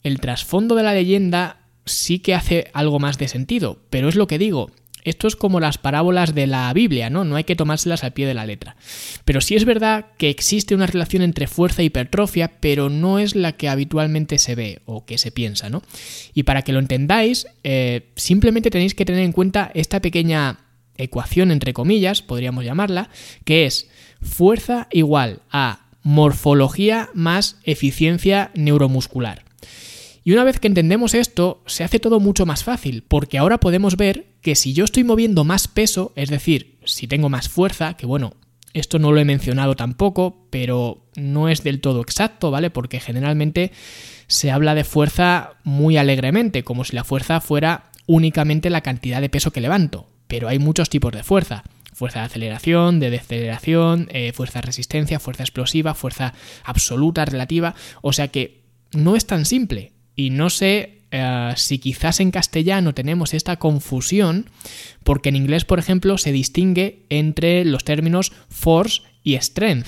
el 0.04 0.20
trasfondo 0.20 0.76
de 0.76 0.84
la 0.84 0.94
leyenda 0.94 1.62
sí 1.84 2.20
que 2.20 2.36
hace 2.36 2.70
algo 2.74 3.00
más 3.00 3.18
de 3.18 3.26
sentido, 3.26 3.80
pero 3.90 4.08
es 4.08 4.14
lo 4.14 4.28
que 4.28 4.38
digo, 4.38 4.70
esto 5.04 5.26
es 5.26 5.36
como 5.36 5.60
las 5.60 5.78
parábolas 5.78 6.34
de 6.34 6.46
la 6.46 6.72
Biblia, 6.72 7.10
¿no? 7.10 7.24
No 7.24 7.36
hay 7.36 7.44
que 7.44 7.56
tomárselas 7.56 8.04
al 8.04 8.12
pie 8.12 8.26
de 8.26 8.34
la 8.34 8.46
letra. 8.46 8.76
Pero 9.24 9.40
sí 9.40 9.54
es 9.56 9.64
verdad 9.64 10.06
que 10.16 10.30
existe 10.30 10.74
una 10.74 10.86
relación 10.86 11.22
entre 11.22 11.46
fuerza 11.46 11.82
y 11.82 11.86
hipertrofia, 11.86 12.52
pero 12.60 12.88
no 12.88 13.18
es 13.18 13.34
la 13.34 13.52
que 13.52 13.68
habitualmente 13.68 14.38
se 14.38 14.54
ve 14.54 14.80
o 14.84 15.04
que 15.04 15.18
se 15.18 15.32
piensa, 15.32 15.70
¿no? 15.70 15.82
Y 16.34 16.44
para 16.44 16.62
que 16.62 16.72
lo 16.72 16.78
entendáis, 16.78 17.46
eh, 17.64 18.10
simplemente 18.16 18.70
tenéis 18.70 18.94
que 18.94 19.04
tener 19.04 19.22
en 19.22 19.32
cuenta 19.32 19.70
esta 19.74 20.00
pequeña 20.00 20.60
ecuación 20.96 21.50
entre 21.50 21.72
comillas, 21.72 22.22
podríamos 22.22 22.64
llamarla, 22.64 23.08
que 23.44 23.66
es 23.66 23.88
fuerza 24.20 24.88
igual 24.90 25.40
a 25.50 25.86
morfología 26.02 27.08
más 27.14 27.56
eficiencia 27.64 28.50
neuromuscular. 28.54 29.44
Y 30.28 30.32
una 30.34 30.44
vez 30.44 30.60
que 30.60 30.68
entendemos 30.68 31.14
esto, 31.14 31.62
se 31.64 31.84
hace 31.84 32.00
todo 32.00 32.20
mucho 32.20 32.44
más 32.44 32.62
fácil, 32.62 33.02
porque 33.02 33.38
ahora 33.38 33.60
podemos 33.60 33.96
ver 33.96 34.26
que 34.42 34.56
si 34.56 34.74
yo 34.74 34.84
estoy 34.84 35.02
moviendo 35.02 35.42
más 35.42 35.68
peso, 35.68 36.12
es 36.16 36.28
decir, 36.28 36.76
si 36.84 37.06
tengo 37.06 37.30
más 37.30 37.48
fuerza, 37.48 37.94
que 37.94 38.04
bueno, 38.04 38.34
esto 38.74 38.98
no 38.98 39.10
lo 39.10 39.20
he 39.20 39.24
mencionado 39.24 39.74
tampoco, 39.74 40.46
pero 40.50 41.06
no 41.16 41.48
es 41.48 41.62
del 41.62 41.80
todo 41.80 42.02
exacto, 42.02 42.50
¿vale? 42.50 42.68
Porque 42.68 43.00
generalmente 43.00 43.72
se 44.26 44.50
habla 44.50 44.74
de 44.74 44.84
fuerza 44.84 45.54
muy 45.64 45.96
alegremente, 45.96 46.62
como 46.62 46.84
si 46.84 46.94
la 46.94 47.04
fuerza 47.04 47.40
fuera 47.40 47.90
únicamente 48.04 48.68
la 48.68 48.82
cantidad 48.82 49.22
de 49.22 49.30
peso 49.30 49.50
que 49.50 49.62
levanto. 49.62 50.10
Pero 50.26 50.48
hay 50.48 50.58
muchos 50.58 50.90
tipos 50.90 51.14
de 51.14 51.22
fuerza. 51.24 51.64
Fuerza 51.94 52.18
de 52.18 52.26
aceleración, 52.26 53.00
de 53.00 53.08
deceleración, 53.08 54.08
eh, 54.12 54.32
fuerza 54.34 54.58
de 54.58 54.66
resistencia, 54.66 55.20
fuerza 55.20 55.44
explosiva, 55.44 55.94
fuerza 55.94 56.34
absoluta, 56.64 57.24
relativa. 57.24 57.74
O 58.02 58.12
sea 58.12 58.28
que 58.28 58.64
no 58.92 59.16
es 59.16 59.24
tan 59.24 59.46
simple. 59.46 59.94
Y 60.18 60.30
no 60.30 60.50
sé 60.50 61.04
eh, 61.12 61.52
si 61.54 61.78
quizás 61.78 62.18
en 62.18 62.32
castellano 62.32 62.92
tenemos 62.92 63.34
esta 63.34 63.56
confusión, 63.60 64.50
porque 65.04 65.28
en 65.28 65.36
inglés, 65.36 65.64
por 65.64 65.78
ejemplo, 65.78 66.18
se 66.18 66.32
distingue 66.32 67.06
entre 67.08 67.64
los 67.64 67.84
términos 67.84 68.32
force 68.48 69.02
y 69.22 69.36
strength, 69.36 69.86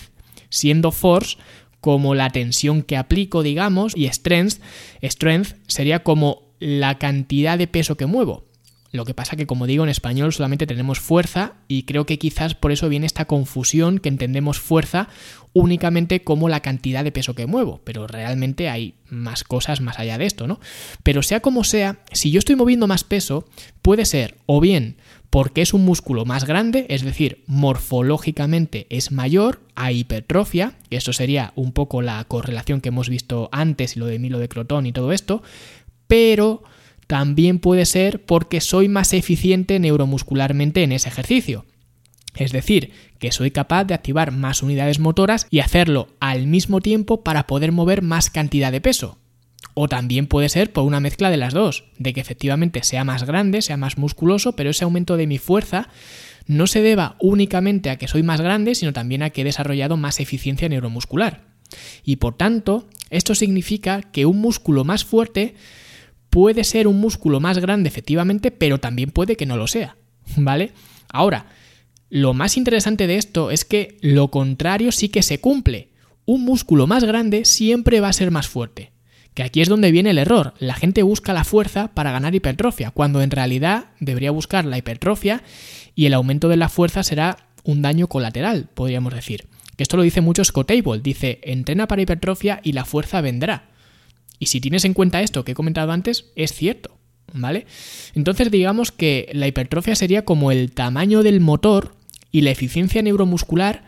siendo 0.49 0.93
force 0.93 1.37
como 1.81 2.15
la 2.15 2.31
tensión 2.31 2.83
que 2.83 2.97
aplico, 2.97 3.43
digamos, 3.43 3.97
y 3.97 4.07
strength, 4.07 4.61
strength 5.03 5.57
sería 5.67 6.05
como 6.05 6.55
la 6.61 6.97
cantidad 6.99 7.59
de 7.59 7.67
peso 7.67 7.97
que 7.97 8.07
muevo. 8.07 8.50
Lo 8.93 9.05
que 9.05 9.15
pasa 9.15 9.37
que, 9.37 9.47
como 9.47 9.67
digo, 9.67 9.85
en 9.85 9.91
español 9.91 10.33
solamente 10.33 10.67
tenemos 10.67 10.99
fuerza 10.99 11.55
y 11.69 11.85
creo 11.85 12.07
que 12.07 12.19
quizás 12.19 12.55
por 12.55 12.73
eso 12.73 12.89
viene 12.89 13.07
esta 13.07 13.27
confusión 13.27 13.99
que 13.99 14.09
entendemos 14.09 14.59
fuerza 14.59 15.09
únicamente 15.53 16.23
como 16.23 16.49
la 16.49 16.61
cantidad 16.61 17.05
de 17.05 17.13
peso 17.13 17.35
que 17.35 17.47
muevo, 17.47 17.81
pero 17.85 18.07
realmente 18.07 18.69
hay 18.69 18.95
más 19.09 19.45
cosas 19.45 19.81
más 19.81 19.99
allá 19.99 20.19
de 20.19 20.27
esto, 20.27 20.47
¿no? 20.47 20.61
Pero 21.03 21.23
sea 21.23 21.41
como 21.41 21.65
sea, 21.65 22.01
si 22.13 22.31
yo 22.31 22.39
estoy 22.39 22.57
moviendo 22.57 22.87
más 22.87 23.05
peso, 23.05 23.49
puede 23.83 24.05
ser 24.05 24.37
o 24.47 24.61
bien 24.61 24.97
porque 25.31 25.63
es 25.63 25.73
un 25.73 25.85
músculo 25.85 26.25
más 26.25 26.45
grande, 26.45 26.87
es 26.89 27.03
decir, 27.03 27.45
morfológicamente 27.47 28.89
es 28.91 29.13
mayor 29.13 29.61
a 29.77 29.93
hipertrofia, 29.93 30.75
que 30.91 30.97
eso 30.97 31.13
sería 31.13 31.53
un 31.55 31.71
poco 31.71 32.03
la 32.03 32.23
correlación 32.25 32.81
que 32.81 32.89
hemos 32.89 33.09
visto 33.09 33.49
antes 33.53 33.97
y 33.97 34.01
lo 34.01 34.07
de 34.07 34.19
Milo 34.19 34.41
de 34.41 34.49
Crotón 34.49 34.87
y 34.87 34.93
todo 34.93 35.13
esto, 35.13 35.43
pero 36.09 36.65
también 37.11 37.59
puede 37.59 37.87
ser 37.87 38.25
porque 38.25 38.61
soy 38.61 38.89
más 38.89 39.13
eficiente 39.15 39.81
neuromuscularmente 39.81 40.85
en 40.85 40.93
ese 40.93 41.09
ejercicio. 41.09 41.67
Es 42.37 42.53
decir, 42.53 42.93
que 43.19 43.33
soy 43.33 43.51
capaz 43.51 43.83
de 43.83 43.95
activar 43.95 44.31
más 44.31 44.63
unidades 44.63 45.01
motoras 45.01 45.49
y 45.51 45.59
hacerlo 45.59 46.07
al 46.21 46.47
mismo 46.47 46.81
tiempo 46.81 47.25
para 47.25 47.49
poder 47.49 47.73
mover 47.73 48.03
más 48.03 48.31
cantidad 48.31 48.71
de 48.71 48.81
peso. 48.81 49.19
O 49.75 49.89
también 49.89 50.29
puede 50.29 50.49
ser 50.49 50.73
por 50.73 50.85
una 50.85 51.01
mezcla 51.01 51.31
de 51.31 51.37
las 51.37 51.53
dos, 51.53 51.83
de 51.99 52.13
que 52.13 52.21
efectivamente 52.21 52.85
sea 52.85 53.03
más 53.03 53.25
grande, 53.25 53.61
sea 53.61 53.77
más 53.77 53.99
musculoso, 53.99 54.55
pero 54.55 54.71
ese 54.71 54.85
aumento 54.85 55.17
de 55.17 55.27
mi 55.27 55.39
fuerza 55.39 55.89
no 56.47 56.69
se 56.69 56.81
deba 56.81 57.17
únicamente 57.19 57.91
a 57.91 57.99
que 57.99 58.07
soy 58.07 58.23
más 58.23 58.41
grande, 58.41 58.77
sino 58.77 58.93
también 58.93 59.25
a 59.25 59.31
que 59.31 59.41
he 59.41 59.45
desarrollado 59.45 59.97
más 59.97 60.21
eficiencia 60.21 60.69
neuromuscular. 60.69 61.43
Y 62.05 62.17
por 62.17 62.37
tanto, 62.37 62.89
esto 63.11 63.35
significa 63.35 64.01
que 64.01 64.27
un 64.27 64.41
músculo 64.41 64.85
más 64.85 65.05
fuerte 65.05 65.57
puede 66.31 66.65
ser 66.65 66.87
un 66.87 67.01
músculo 67.01 67.41
más 67.41 67.59
grande 67.59 67.89
efectivamente, 67.89 68.51
pero 68.51 68.79
también 68.79 69.11
puede 69.11 69.37
que 69.37 69.47
no 69.47 69.57
lo 69.57 69.67
sea, 69.67 69.97
¿vale? 70.37 70.73
Ahora, 71.13 71.47
lo 72.09 72.35
más 72.35 72.57
interesante 72.57 73.07
de 73.07 73.17
esto 73.17 73.51
es 73.51 73.65
que 73.65 73.99
lo 74.01 74.31
contrario 74.31 74.91
sí 74.93 75.09
que 75.09 75.23
se 75.23 75.41
cumple. 75.41 75.91
Un 76.25 76.45
músculo 76.45 76.87
más 76.87 77.05
grande 77.05 77.45
siempre 77.45 78.01
va 78.01 78.09
a 78.09 78.13
ser 78.13 78.31
más 78.31 78.49
fuerte. 78.49 78.93
Que 79.35 79.45
aquí 79.45 79.61
es 79.61 79.69
donde 79.69 79.93
viene 79.93 80.11
el 80.11 80.19
error. 80.19 80.55
La 80.59 80.75
gente 80.75 81.05
busca 81.05 81.33
la 81.33 81.45
fuerza 81.45 81.89
para 81.95 82.11
ganar 82.11 82.35
hipertrofia, 82.35 82.91
cuando 82.91 83.23
en 83.23 83.31
realidad 83.31 83.87
debería 84.01 84.33
buscar 84.33 84.65
la 84.65 84.77
hipertrofia 84.77 85.43
y 85.95 86.07
el 86.07 86.15
aumento 86.15 86.49
de 86.49 86.57
la 86.57 86.69
fuerza 86.69 87.05
será 87.05 87.37
un 87.63 87.81
daño 87.83 88.09
colateral, 88.09 88.69
podríamos 88.75 89.15
decir. 89.15 89.47
Que 89.77 89.85
esto 89.85 89.97
lo 89.97 90.03
dice 90.03 90.21
mucho 90.21 90.45
Scott 90.45 90.73
Abel, 90.73 91.03
dice, 91.03 91.41
entrena 91.45 91.87
para 91.87 92.03
hipertrofia 92.03 92.61
y 92.65 92.73
la 92.73 92.85
fuerza 92.85 93.21
vendrá. 93.21 93.70
Y 94.41 94.47
si 94.47 94.61
tienes 94.61 94.85
en 94.85 94.95
cuenta 94.95 95.23
esto 95.23 95.45
que 95.45 95.53
he 95.53 95.55
comentado 95.55 95.93
antes, 95.93 96.33
es 96.35 96.53
cierto, 96.53 96.97
¿vale? 97.33 97.67
Entonces 98.15 98.51
digamos 98.51 98.91
que 98.91 99.31
la 99.33 99.47
hipertrofia 99.47 99.95
sería 99.95 100.25
como 100.25 100.51
el 100.51 100.73
tamaño 100.73 101.23
del 101.23 101.41
motor 101.41 101.95
y 102.33 102.41
la 102.41 102.51
eficiencia 102.51 103.03
neuromuscular 103.03 103.85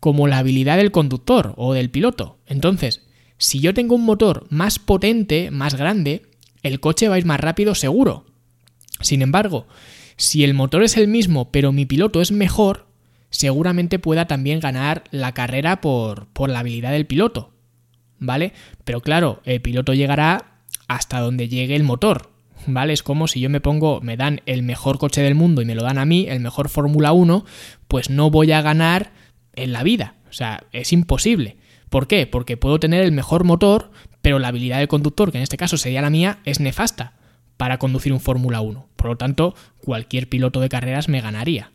como 0.00 0.28
la 0.28 0.38
habilidad 0.38 0.76
del 0.76 0.92
conductor 0.92 1.52
o 1.56 1.74
del 1.74 1.90
piloto. 1.90 2.38
Entonces, 2.46 3.02
si 3.38 3.58
yo 3.58 3.74
tengo 3.74 3.96
un 3.96 4.04
motor 4.04 4.46
más 4.50 4.78
potente, 4.78 5.50
más 5.50 5.74
grande, 5.74 6.22
el 6.62 6.78
coche 6.78 7.08
va 7.08 7.16
a 7.16 7.18
ir 7.18 7.26
más 7.26 7.40
rápido 7.40 7.74
seguro. 7.74 8.24
Sin 9.00 9.20
embargo, 9.20 9.66
si 10.16 10.44
el 10.44 10.54
motor 10.54 10.84
es 10.84 10.96
el 10.96 11.08
mismo 11.08 11.50
pero 11.50 11.72
mi 11.72 11.86
piloto 11.86 12.20
es 12.20 12.30
mejor, 12.30 12.86
seguramente 13.30 13.98
pueda 13.98 14.28
también 14.28 14.60
ganar 14.60 15.02
la 15.10 15.34
carrera 15.34 15.80
por, 15.80 16.28
por 16.28 16.50
la 16.50 16.60
habilidad 16.60 16.92
del 16.92 17.06
piloto. 17.06 17.57
¿Vale? 18.18 18.52
Pero 18.84 19.00
claro, 19.00 19.40
el 19.44 19.60
piloto 19.60 19.94
llegará 19.94 20.62
hasta 20.86 21.20
donde 21.20 21.48
llegue 21.48 21.76
el 21.76 21.84
motor, 21.84 22.30
¿vale? 22.66 22.92
Es 22.92 23.02
como 23.02 23.28
si 23.28 23.40
yo 23.40 23.50
me 23.50 23.60
pongo, 23.60 24.00
me 24.00 24.16
dan 24.16 24.40
el 24.46 24.62
mejor 24.62 24.98
coche 24.98 25.22
del 25.22 25.34
mundo 25.34 25.62
y 25.62 25.64
me 25.64 25.74
lo 25.74 25.82
dan 25.82 25.98
a 25.98 26.04
mí, 26.04 26.26
el 26.28 26.40
mejor 26.40 26.68
Fórmula 26.68 27.12
1, 27.12 27.44
pues 27.88 28.10
no 28.10 28.30
voy 28.30 28.52
a 28.52 28.62
ganar 28.62 29.12
en 29.54 29.72
la 29.72 29.82
vida. 29.82 30.14
O 30.28 30.32
sea, 30.32 30.64
es 30.72 30.92
imposible. 30.92 31.56
¿Por 31.88 32.06
qué? 32.06 32.26
Porque 32.26 32.56
puedo 32.56 32.78
tener 32.78 33.02
el 33.02 33.12
mejor 33.12 33.44
motor, 33.44 33.90
pero 34.22 34.38
la 34.38 34.48
habilidad 34.48 34.78
del 34.78 34.88
conductor, 34.88 35.32
que 35.32 35.38
en 35.38 35.42
este 35.42 35.56
caso 35.56 35.76
sería 35.76 36.02
la 36.02 36.10
mía, 36.10 36.40
es 36.44 36.60
nefasta 36.60 37.14
para 37.56 37.78
conducir 37.78 38.12
un 38.12 38.20
Fórmula 38.20 38.60
1. 38.60 38.88
Por 38.96 39.06
lo 39.06 39.16
tanto, 39.16 39.54
cualquier 39.80 40.28
piloto 40.28 40.60
de 40.60 40.68
carreras 40.68 41.08
me 41.08 41.20
ganaría. 41.20 41.72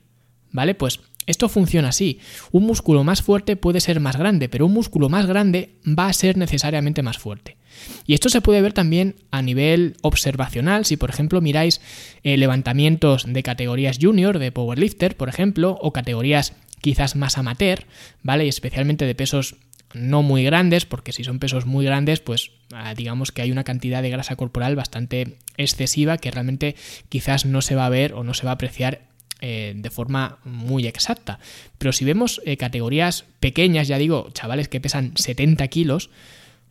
¿Vale? 0.52 0.76
Pues 0.76 1.00
esto 1.26 1.50
funciona 1.50 1.90
así. 1.90 2.20
Un 2.52 2.64
músculo 2.64 3.04
más 3.04 3.22
fuerte 3.22 3.56
puede 3.56 3.80
ser 3.80 4.00
más 4.00 4.18
grande, 4.18 4.50
pero 4.50 4.66
un 4.66 4.74
músculo 4.74 5.10
más 5.10 5.26
grande 5.26 5.76
va 5.88 6.08
a 6.08 6.14
ser 6.14 6.38
necesariamente 6.38 7.02
más 7.02 7.18
fuerte. 7.18 7.58
Y 8.06 8.14
esto 8.14 8.30
se 8.30 8.42
puede 8.42 8.62
ver 8.62 8.74
también 8.74 9.16
a 9.32 9.42
nivel 9.42 9.96
observacional, 10.02 10.86
si 10.86 10.98
por 10.98 11.10
ejemplo 11.10 11.42
miráis 11.42 11.82
eh, 12.24 12.38
levantamientos 12.38 13.26
de 13.28 13.44
categorías 13.44 13.98
junior, 14.02 14.40
de 14.40 14.52
powerlifter, 14.52 15.18
por 15.18 15.30
ejemplo, 15.30 15.78
o 15.82 15.92
categorías 15.94 16.54
quizás 16.82 17.16
más 17.16 17.38
amateur, 17.38 17.86
¿vale? 18.22 18.46
Y 18.46 18.50
especialmente 18.50 19.06
de 19.06 19.16
pesos 19.16 19.56
no 19.94 20.24
muy 20.24 20.44
grandes, 20.44 20.86
porque 20.86 21.12
si 21.12 21.24
son 21.24 21.40
pesos 21.40 21.66
muy 21.66 21.86
grandes, 21.86 22.20
pues 22.20 22.52
ah, 22.74 22.94
digamos 22.96 23.32
que 23.32 23.42
hay 23.42 23.52
una 23.52 23.64
cantidad 23.64 24.02
de 24.02 24.10
grasa 24.10 24.36
corporal 24.36 24.76
bastante 24.76 25.38
excesiva 25.58 26.18
que 26.18 26.32
realmente 26.32 26.76
quizás 27.10 27.46
no 27.46 27.62
se 27.62 27.76
va 27.76 27.86
a 27.86 27.90
ver 27.90 28.14
o 28.14 28.24
no 28.24 28.34
se 28.34 28.46
va 28.46 28.52
a 28.52 28.56
apreciar 28.56 29.13
eh, 29.46 29.74
de 29.76 29.90
forma 29.90 30.38
muy 30.46 30.88
exacta. 30.88 31.38
Pero 31.78 31.92
si 31.92 32.06
vemos 32.06 32.40
eh, 32.46 32.56
categorías 32.56 33.26
pequeñas, 33.42 33.90
ya 33.90 33.98
digo, 33.98 34.30
chavales 34.32 34.70
que 34.70 34.80
pesan 34.80 35.18
70 35.18 35.68
kilos, 35.68 36.10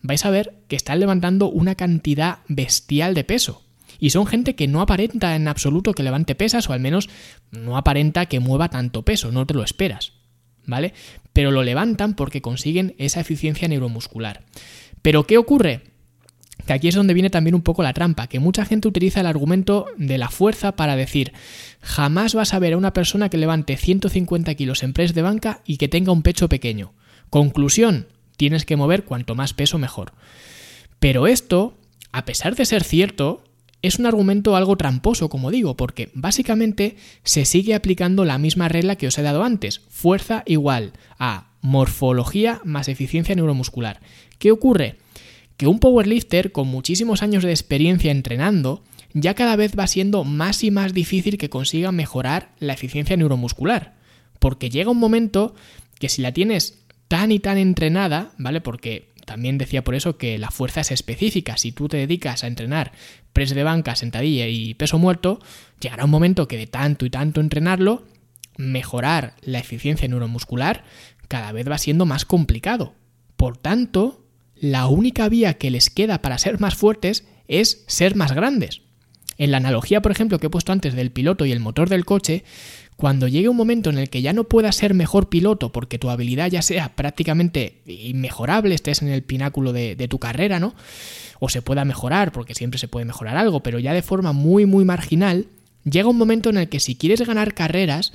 vais 0.01 0.25
a 0.25 0.31
ver 0.31 0.55
que 0.69 0.77
están 0.77 0.99
levantando 0.99 1.51
una 1.51 1.75
cantidad 1.75 2.39
bestial 2.49 3.13
de 3.13 3.25
peso. 3.25 3.63
Y 3.99 4.09
son 4.09 4.27
gente 4.27 4.55
que 4.55 4.69
no 4.69 4.81
aparenta 4.81 5.37
en 5.37 5.49
absoluto 5.49 5.93
que 5.93 6.03
levante 6.03 6.35
pesas, 6.35 6.71
o 6.71 6.73
al 6.73 6.81
menos 6.81 7.11
no 7.51 7.77
aparenta 7.77 8.25
que 8.25 8.41
mueva 8.41 8.71
tanto 8.71 9.03
peso, 9.03 9.31
no 9.33 9.47
te 9.47 9.53
lo 9.53 9.65
esperas. 9.65 10.15
¿Vale? 10.65 10.95
Pero 11.35 11.51
lo 11.51 11.63
levantan 11.63 12.15
porque 12.15 12.41
consiguen 12.41 12.95
esa 12.97 13.21
eficiencia 13.21 13.69
neuromuscular. 13.69 14.47
¿Pero 15.03 15.27
qué 15.27 15.37
ocurre? 15.37 15.83
Que 16.67 16.73
aquí 16.73 16.89
es 16.89 16.95
donde 16.95 17.15
viene 17.15 17.31
también 17.31 17.55
un 17.55 17.63
poco 17.63 17.83
la 17.83 17.93
trampa, 17.93 18.27
que 18.27 18.41
mucha 18.41 18.65
gente 18.65 18.89
utiliza 18.89 19.21
el 19.21 19.27
argumento 19.27 19.87
de 19.97 20.19
la 20.19 20.31
fuerza 20.31 20.73
para 20.73 20.97
decir, 20.97 21.33
jamás 21.81 22.35
vas 22.35 22.55
a 22.55 22.59
ver 22.59 22.75
a 22.75 22.77
una 22.77 22.93
persona 22.93 23.29
que 23.29 23.39
levante 23.39 23.77
150 23.77 24.55
kilos 24.55 24.83
en 24.83 24.93
press 24.93 25.15
de 25.15 25.23
banca 25.23 25.61
y 25.65 25.77
que 25.77 25.89
tenga 25.89 26.13
un 26.13 26.23
pecho 26.23 26.49
pequeño. 26.49 26.93
Conclusión, 27.31 28.07
tienes 28.37 28.65
que 28.65 28.77
mover 28.77 29.05
cuanto 29.05 29.35
más 29.35 29.55
peso 29.55 29.79
mejor. 29.79 30.13
Pero 30.99 31.27
esto, 31.27 31.75
a 32.13 32.25
pesar 32.25 32.55
de 32.55 32.65
ser 32.65 32.85
cierto, 32.85 33.43
es 33.83 33.99
un 33.99 34.07
argumento 34.07 34.55
algo 34.55 34.77
tramposo, 34.77 35.29
como 35.29 35.51
digo, 35.51 35.77
porque 35.77 36.11
básicamente 36.15 36.97
se 37.25 37.45
sigue 37.45 37.75
aplicando 37.75 38.25
la 38.25 38.39
misma 38.39 38.69
regla 38.69 38.97
que 38.97 39.09
os 39.09 39.19
he 39.19 39.23
dado 39.23 39.43
antes, 39.43 39.81
fuerza 39.89 40.45
igual 40.47 40.93
a 41.19 41.49
morfología 41.61 42.61
más 42.65 42.89
eficiencia 42.89 43.35
neuromuscular. 43.35 44.01
¿Qué 44.39 44.53
ocurre? 44.53 44.99
Que 45.63 45.69
un 45.69 45.79
powerlifter 45.79 46.51
con 46.51 46.67
muchísimos 46.67 47.23
años 47.23 47.45
de 47.45 47.53
experiencia 47.53 48.11
entrenando 48.11 48.83
ya 49.15 49.35
cada 49.35 49.55
vez 49.55 49.79
va 49.79 49.87
siendo 49.87 50.25
más 50.25 50.65
y 50.65 50.73
más 50.73 50.93
difícil 50.93 51.39
que 51.39 51.51
consiga 51.51 51.93
mejorar 51.93 52.51
la 52.59 52.73
eficiencia 52.73 53.17
neuromuscular. 53.17 53.95
Porque 54.41 54.71
llega 54.71 54.91
un 54.91 54.99
momento 54.99 55.55
que 56.01 56.09
si 56.09 56.21
la 56.21 56.33
tienes 56.33 56.83
tan 57.07 57.31
y 57.31 57.39
tan 57.39 57.59
entrenada, 57.59 58.33
¿vale? 58.39 58.61
Porque 58.61 59.13
también 59.25 59.57
decía 59.57 59.85
por 59.85 59.95
eso 59.95 60.19
que 60.19 60.37
la 60.37 60.51
fuerza 60.51 60.81
es 60.81 60.91
específica. 60.91 61.57
Si 61.57 61.71
tú 61.71 61.87
te 61.87 61.97
dedicas 61.97 62.43
a 62.43 62.49
entrenar 62.49 62.91
press 63.33 63.55
de 63.55 63.63
banca, 63.63 63.95
sentadilla 63.95 64.49
y 64.49 64.75
peso 64.75 64.99
muerto, 64.99 65.39
llegará 65.81 66.07
un 66.07 66.11
momento 66.11 66.49
que 66.49 66.57
de 66.57 66.67
tanto 66.67 67.07
y 67.07 67.11
tanto 67.11 67.41
entrenarlo, 67.41 68.03
mejorar 68.57 69.37
la 69.43 69.61
eficiencia 69.61 70.09
neuromuscular 70.09 70.83
cada 71.29 71.53
vez 71.53 71.71
va 71.71 71.79
siendo 71.79 72.05
más 72.05 72.25
complicado. 72.25 72.97
Por 73.37 73.57
tanto, 73.57 74.22
la 74.63 74.87
única 74.87 75.29
vía 75.29 75.55
que 75.55 75.73
les 75.73 75.91
queda 75.91 76.23
para 76.23 76.39
ser 76.39 76.61
más 76.61 76.77
fuertes 76.77 77.25
es 77.49 77.83
ser 77.89 78.15
más 78.15 78.31
grandes. 78.33 78.83
En 79.37 79.51
la 79.51 79.57
analogía, 79.57 80.01
por 80.01 80.13
ejemplo, 80.13 80.39
que 80.39 80.47
he 80.47 80.51
puesto 80.51 80.71
antes 80.71 80.95
del 80.95 81.11
piloto 81.11 81.45
y 81.45 81.51
el 81.51 81.59
motor 81.59 81.89
del 81.89 82.05
coche, 82.05 82.45
cuando 82.95 83.27
llegue 83.27 83.49
un 83.49 83.57
momento 83.57 83.91
en 83.91 83.99
el 83.99 84.09
que 84.09 84.23
ya 84.23 84.33
no 84.33 84.45
puedas 84.45 84.77
ser 84.77 84.95
mejor 84.95 85.29
piloto 85.29 85.73
porque 85.73 85.99
tu 85.99 86.11
habilidad 86.11 86.49
ya 86.49 86.63
sea 86.63 86.95
prácticamente 86.95 87.83
inmejorable, 87.87 88.77
estés 88.77 89.03
en 89.03 89.09
el 89.09 89.25
pináculo 89.25 89.73
de, 89.73 89.97
de, 89.97 90.07
tu 90.07 90.21
carrera, 90.21 90.61
¿no? 90.61 90.77
O 91.41 91.49
se 91.49 91.61
pueda 91.61 91.85
mejorar, 91.85 92.31
porque 92.31 92.55
siempre 92.55 92.79
se 92.79 92.87
puede 92.87 93.05
mejorar 93.05 93.37
algo, 93.37 93.65
pero 93.65 93.81
ya 93.81 93.93
de 93.93 94.03
forma 94.03 94.33
muy, 94.33 94.65
muy 94.65 94.85
marginal, 94.85 95.49
llega 95.83 96.09
un 96.09 96.19
momento 96.19 96.51
en 96.51 96.59
el 96.59 96.69
que 96.69 96.79
si 96.79 96.95
quieres 96.95 97.27
ganar 97.27 97.55
carreras, 97.55 98.13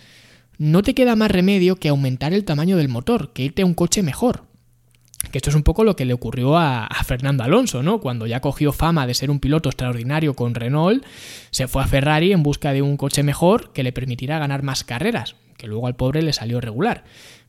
no 0.58 0.82
te 0.82 0.94
queda 0.94 1.18
más 1.18 1.30
remedio 1.30 1.76
que 1.76 1.90
aumentar 1.90 2.34
el 2.34 2.46
tamaño 2.46 2.78
del 2.78 2.88
motor, 2.88 3.34
que 3.34 3.44
irte 3.44 3.64
a 3.64 3.66
un 3.66 3.74
coche 3.74 4.02
mejor. 4.02 4.47
Que 5.32 5.40
esto 5.40 5.50
es 5.50 5.56
un 5.56 5.64
poco 5.64 5.84
lo 5.84 5.96
que 5.96 6.06
le 6.06 6.14
ocurrió 6.14 6.58
a, 6.58 6.88
Fernando 7.06 7.44
Alonso, 7.44 7.84
¿no? 7.84 8.00
Cuando 8.00 8.28
ya 8.28 8.40
cogió 8.40 8.72
fama 8.72 9.08
de 9.08 9.14
ser 9.14 9.32
un 9.32 9.40
piloto 9.40 9.70
extraordinario 9.70 10.36
con 10.36 10.56
Renault, 10.56 11.04
se 11.52 11.68
fue 11.68 11.84
a 11.84 11.88
Ferrari 11.88 12.32
en 12.32 12.44
busca 12.44 12.72
de 12.72 12.82
un 12.82 12.98
coche 12.98 13.24
mejor 13.24 13.74
que 13.74 13.84
le 13.84 13.92
permitiera 13.92 14.40
ganar 14.40 14.64
más 14.64 14.84
carreras, 14.84 15.36
que 15.58 15.68
luego 15.68 15.88
al 15.88 15.96
pobre 15.96 16.22
le 16.22 16.34
salió 16.34 16.62
regular. 16.62 17.04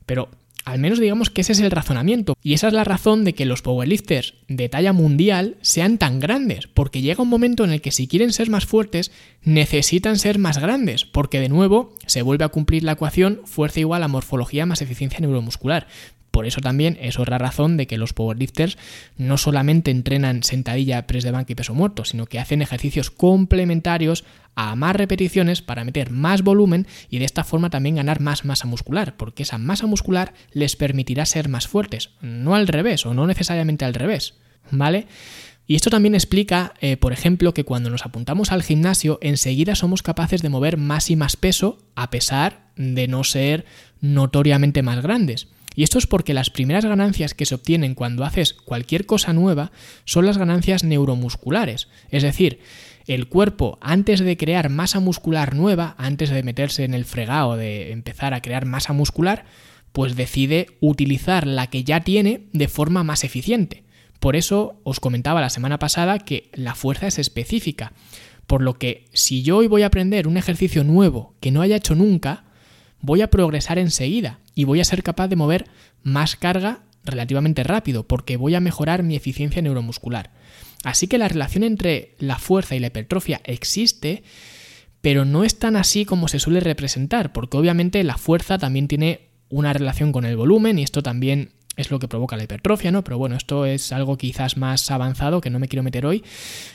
Pero 0.07 0.29
al 0.69 0.79
menos 0.79 1.01
digamos 1.01 1.31
que 1.31 1.41
ese 1.41 1.53
es 1.53 1.61
el 1.61 1.71
razonamiento. 1.71 2.37
Y 2.43 2.53
esa 2.53 2.69
es 2.69 2.75
la 2.75 2.85
razón 2.85 3.25
de 3.25 3.33
que 3.33 3.47
los 3.47 3.63
powerlifters 3.63 4.35
de 4.49 4.69
talla 4.69 4.93
mundial 4.93 5.57
sean 5.63 5.97
tan 5.97 6.21
grandes, 6.21 6.67
porque 6.67 7.01
llega 7.01 7.23
un 7.23 7.31
momento 7.31 7.65
en 7.65 7.71
el 7.71 7.81
que 7.81 7.91
si 7.91 8.07
quieren 8.07 8.33
ser 8.33 8.51
más 8.51 8.67
fuertes, 8.67 9.11
necesitan 9.43 10.19
ser 10.19 10.39
más 10.39 10.59
grandes, 10.59 11.07
porque 11.07 11.41
de 11.41 11.49
nuevo 11.49 11.95
se 12.07 12.21
vuelve 12.21 12.45
a 12.45 12.49
cumplir 12.49 12.85
la 12.85 12.93
ecuación 12.93 13.41
fuerza 13.45 13.81
igual 13.81 14.03
a 14.03 14.09
morfología 14.09 14.67
más 14.67 14.83
eficiencia 14.83 15.21
neuromuscular. 15.21 15.87
Por 16.39 16.47
eso 16.47 16.61
también 16.61 16.97
es 17.01 17.19
otra 17.19 17.37
razón 17.37 17.77
de 17.77 17.89
que 17.89 17.99
los 17.99 18.13
powerlifters 18.13 18.79
no 19.17 19.39
solamente 19.39 19.91
entrenan 19.91 20.45
sentadilla, 20.45 21.05
press 21.05 21.25
de 21.25 21.33
banca 21.33 21.51
y 21.51 21.57
peso 21.57 21.75
muerto, 21.75 22.05
sino 22.05 22.27
que 22.27 22.39
hacen 22.39 22.63
ejercicios 22.63 23.11
complementarios 23.11 24.23
a 24.55 24.77
más 24.77 24.95
repeticiones 24.95 25.63
para 25.63 25.83
meter 25.83 26.13
más 26.13 26.43
volumen 26.43 26.87
y 27.11 27.19
de 27.19 27.25
esta 27.25 27.43
forma 27.43 27.71
también 27.71 27.97
ganar 27.97 28.21
más 28.21 28.45
masa 28.45 28.69
muscular, 28.69 29.17
porque 29.17 29.43
esa 29.43 29.59
masa 29.59 29.89
muscular 29.89 30.33
les 30.53 30.77
permitirá 30.77 31.27
ser 31.27 31.49
más 31.49 31.67
fuertes, 31.67 32.11
no 32.21 32.55
al 32.55 32.69
revés 32.69 33.05
o 33.05 33.15
no 33.15 33.27
necesariamente 33.27 33.85
al 33.85 33.95
revés, 33.95 34.35
¿vale? 34.71 35.09
Y 35.67 35.75
esto 35.75 35.91
también 35.91 36.15
explica, 36.15 36.75
eh, 36.81 36.97
por 36.97 37.13
ejemplo, 37.13 37.53
que 37.53 37.65
cuando 37.65 37.91
nos 37.91 38.07
apuntamos 38.07 38.53
al 38.53 38.63
gimnasio, 38.63 39.19
enseguida 39.23 39.75
somos 39.75 40.05
capaces 40.05 40.41
de 40.41 40.51
mover 40.51 40.77
más 40.77 41.11
y 41.11 41.17
más 41.17 41.37
peso, 41.37 41.81
a 41.97 42.11
pesar 42.11 42.71
de 42.77 43.09
no 43.09 43.25
ser 43.25 43.65
notoriamente 44.01 44.85
más 44.85 45.03
grandes. 45.03 45.49
Y 45.79 45.85
esto 45.85 45.99
es 45.99 46.09
porque 46.09 46.35
las 46.35 46.51
primeras 46.51 46.85
ganancias 46.85 47.35
que 47.35 47.47
se 47.47 47.55
obtienen 47.55 47.95
cuando 47.95 48.25
haces 48.25 48.53
cualquier 48.53 49.07
cosa 49.07 49.33
nueva 49.33 49.71
son 50.05 50.27
las 50.27 50.37
ganancias 50.37 50.83
neuromusculares. 50.83 51.87
Es 52.11 52.25
decir, 52.25 52.59
el 53.07 53.29
cuerpo 53.29 53.79
antes 53.81 54.19
de 54.19 54.37
crear 54.37 54.71
masa 54.71 54.99
muscular 54.99 55.55
nueva, 55.55 55.95
antes 55.97 56.31
de 56.31 56.43
meterse 56.43 56.83
en 56.83 56.95
el 56.95 57.05
fregado 57.05 57.57
de 57.57 57.93
empezar 57.93 58.35
a 58.35 58.43
crear 58.43 58.67
masa 58.67 58.93
muscular, 58.93 59.45
pues 59.93 60.17
decide 60.17 60.67
utilizar 60.81 61.47
la 61.47 61.69
que 61.69 61.85
ya 61.85 62.01
tiene 62.01 62.49
de 62.53 62.67
forma 62.67 63.05
más 63.05 63.23
eficiente. 63.23 63.85
Por 64.19 64.35
eso 64.35 64.81
os 64.83 64.99
comentaba 64.99 65.41
la 65.41 65.49
semana 65.49 65.79
pasada 65.79 66.19
que 66.19 66.51
la 66.55 66.75
fuerza 66.75 67.07
es 67.07 67.21
específica. 67.21 67.93
Por 68.49 68.63
lo 68.63 68.75
que 68.81 69.05
si 69.13 69.45
yo 69.45 69.59
hoy 69.59 69.69
voy 69.69 69.83
a 69.83 69.87
aprender 69.87 70.27
un 70.27 70.39
ejercicio 70.39 70.83
nuevo 70.83 71.37
que 71.39 71.53
no 71.53 71.63
haya 71.63 71.77
hecho 71.77 71.95
nunca, 71.95 72.47
voy 73.01 73.23
a 73.23 73.31
progresar 73.31 73.79
enseguida 73.79 74.41
y 74.59 74.65
voy 74.65 74.81
a 74.81 74.85
ser 74.85 75.05
capaz 75.05 75.29
de 75.29 75.37
mover 75.37 75.67
más 76.03 76.35
carga 76.35 76.81
relativamente 77.05 77.63
rápido 77.63 78.09
porque 78.09 78.37
voy 78.37 78.57
a 78.57 78.61
mejorar 78.61 79.05
mi 79.05 79.15
eficiencia 79.15 79.63
neuromuscular. 79.63 80.33
Así 80.83 81.07
que 81.07 81.17
la 81.17 81.29
relación 81.29 81.63
entre 81.63 82.17
la 82.19 82.41
fuerza 82.41 82.75
y 82.75 82.81
la 82.81 82.89
hipertrofia 82.89 83.41
existe, 83.45 84.25
pero 85.01 85.25
no 85.25 85.45
es 85.45 85.61
tan 85.61 85.77
así 85.77 86.05
como 86.05 86.27
se 86.27 86.41
suele 86.41 86.59
representar, 86.59 87.33
porque 87.33 87.57
obviamente 87.57 88.03
la 88.03 88.19
fuerza 88.19 88.59
también 88.59 88.89
tiene 88.89 89.29
una 89.49 89.73
relación 89.73 90.11
con 90.11 90.25
el 90.25 90.37
volumen 90.37 90.81
y 90.81 90.83
esto 90.83 91.05
también 91.05 91.53
es 91.79 91.91
lo 91.91 91.99
que 92.01 92.09
provoca 92.09 92.37
la 92.37 92.43
hipertrofia, 92.43 92.91
¿no? 92.91 93.05
Pero 93.05 93.19
bueno, 93.19 93.37
esto 93.37 93.65
es 93.65 93.93
algo 93.93 94.19
quizás 94.19 94.57
más 94.57 94.91
avanzado 94.91 95.41
que 95.41 95.49
no 95.49 95.61
me 95.61 95.69
quiero 95.69 95.85
meter 95.85 96.05
hoy. 96.05 96.25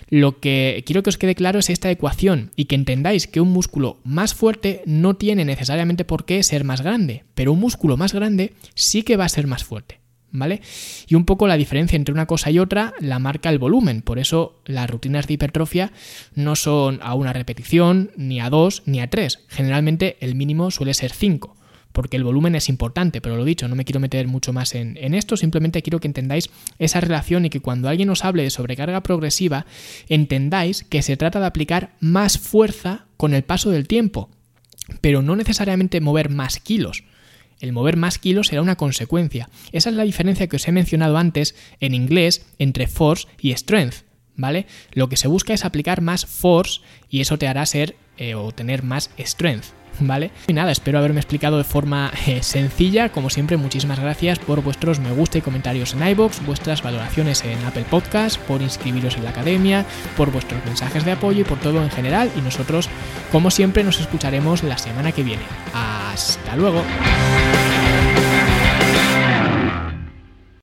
Lo 0.10 0.39
que 0.39 0.82
quiero 0.88 1.04
que 1.04 1.10
os 1.10 1.18
quede 1.18 1.36
claro 1.36 1.60
es 1.60 1.70
esta 1.70 1.92
ecuación 1.92 2.52
y 2.56 2.66
que 2.66 2.76
entendáis 2.76 3.28
que 3.28 3.42
un 3.42 3.52
músculo 3.52 4.00
más 4.06 4.34
fuerte 4.34 4.82
no 4.86 5.16
tiene 5.16 5.44
necesariamente 5.44 6.06
por 6.06 6.26
qué 6.26 6.42
ser 6.42 6.63
más 6.63 6.82
grande, 6.82 7.26
pero 7.36 7.52
un 7.52 7.60
músculo 7.60 7.98
más 7.98 8.13
grande 8.13 8.54
sí 8.76 9.04
que 9.04 9.18
va 9.18 9.26
a 9.26 9.30
ser 9.30 9.46
más 9.46 9.63
fuerte. 9.63 10.00
¿Vale? 10.36 10.62
Y 11.08 11.13
un 11.13 11.26
poco 11.26 11.46
la 11.46 11.58
diferencia 11.58 11.96
entre 11.96 12.12
una 12.12 12.26
cosa 12.26 12.50
y 12.50 12.58
otra 12.58 12.96
la 13.00 13.20
marca 13.20 13.52
el 13.52 13.60
volumen. 13.60 14.02
Por 14.02 14.18
eso 14.18 14.63
las 14.66 14.89
rutinas 14.89 15.28
de 15.28 15.36
hipertrofia 15.36 15.92
no 16.34 16.56
son 16.56 17.00
a 17.04 17.13
una 17.13 17.34
repetición, 17.34 18.10
ni 18.18 18.39
a 18.39 18.50
dos, 18.50 18.82
ni 18.88 19.00
a 19.00 19.12
tres. 19.12 19.42
Generalmente 19.48 20.18
el 20.22 20.34
mínimo 20.34 20.72
suele 20.72 20.96
ser 20.96 21.12
cinco 21.12 21.56
porque 21.93 22.17
el 22.17 22.23
volumen 22.23 22.56
es 22.56 22.67
importante, 22.67 23.21
pero 23.21 23.38
lo 23.38 23.45
dicho, 23.45 23.67
no 23.67 23.75
me 23.75 23.86
quiero 23.86 24.01
meter 24.01 24.27
mucho 24.27 24.51
más 24.51 24.75
en, 24.75 24.97
esto, 25.13 25.38
simplemente 25.38 25.82
quiero 25.82 25.99
que 25.99 26.08
entendáis 26.08 26.49
esa 26.79 26.99
relación 26.99 27.45
y 27.45 27.49
que 27.49 27.62
cuando 27.62 27.88
alguien 27.88 28.10
os 28.10 28.25
hable 28.25 28.43
de 28.43 28.49
sobrecarga 28.49 29.03
progresiva, 29.03 29.65
entendáis 30.10 30.84
que 30.84 31.01
se 31.01 31.15
trata 31.15 31.39
de 31.39 31.45
aplicar 31.45 31.93
más 31.99 32.38
fuerza 32.38 33.06
con 33.15 33.34
el 33.34 33.43
paso 33.43 33.69
del 33.69 33.88
tiempo, 33.88 34.29
pero 34.99 35.21
no 35.21 35.36
necesariamente 35.36 36.01
mover 36.01 36.29
más 36.29 36.60
kilos. 36.60 37.03
El 37.60 37.71
mover 37.71 37.95
más 37.95 38.17
kilos 38.17 38.47
será 38.47 38.62
una 38.62 38.75
consecuencia. 38.75 39.49
Esa 39.71 39.89
es 39.89 39.95
la 39.95 40.03
diferencia 40.03 40.47
que 40.47 40.58
os 40.58 40.67
he 40.67 40.73
mencionado 40.73 41.17
antes 41.17 41.56
en 41.79 41.93
inglés 41.93 42.45
entre 42.60 42.88
force 42.88 43.27
y 43.39 43.53
strength. 43.53 44.03
¿Vale? 44.36 44.65
Lo 44.93 45.10
que 45.10 45.15
se 45.15 45.27
busca 45.27 45.53
es 45.53 45.63
aplicar 45.63 46.01
más 46.01 46.25
force 46.25 46.82
y 47.08 47.21
eso 47.21 47.38
te 47.38 47.47
hará 47.47 47.65
ser 47.67 47.95
eh, 48.17 48.34
o 48.34 48.51
tener 48.51 48.82
más 48.82 49.12
strength. 49.19 49.83
¿Vale? 49.99 50.32
Y 50.47 50.53
nada, 50.53 50.71
espero 50.71 50.97
haberme 50.99 51.19
explicado 51.19 51.58
de 51.58 51.63
forma 51.63 52.12
eh, 52.27 52.41
sencilla. 52.43 53.10
Como 53.10 53.29
siempre, 53.29 53.58
muchísimas 53.58 53.99
gracias 53.99 54.39
por 54.39 54.62
vuestros 54.62 54.99
me 54.99 55.12
gusta 55.12 55.38
y 55.38 55.41
comentarios 55.41 55.93
en 55.93 56.08
iBox, 56.08 56.45
vuestras 56.45 56.82
valoraciones 56.82 57.43
en 57.43 57.63
Apple 57.65 57.86
Podcast, 57.89 58.38
por 58.39 58.62
inscribiros 58.62 59.15
en 59.17 59.23
la 59.23 59.32
academia, 59.32 59.86
por 60.17 60.32
vuestros 60.32 60.63
mensajes 60.65 61.06
de 61.06 61.12
apoyo 61.12 61.41
y 61.41 61.45
por 61.45 61.60
todo 61.60 61.84
en 61.84 61.89
general. 61.89 62.32
Y 62.38 62.41
nosotros, 62.41 62.89
como 63.32 63.51
siempre, 63.51 63.84
nos 63.84 63.99
escucharemos 63.99 64.63
la 64.63 64.77
semana 64.77 65.12
que 65.12 65.23
viene. 65.23 65.43
Hasta 65.73 66.56
luego. 66.56 66.84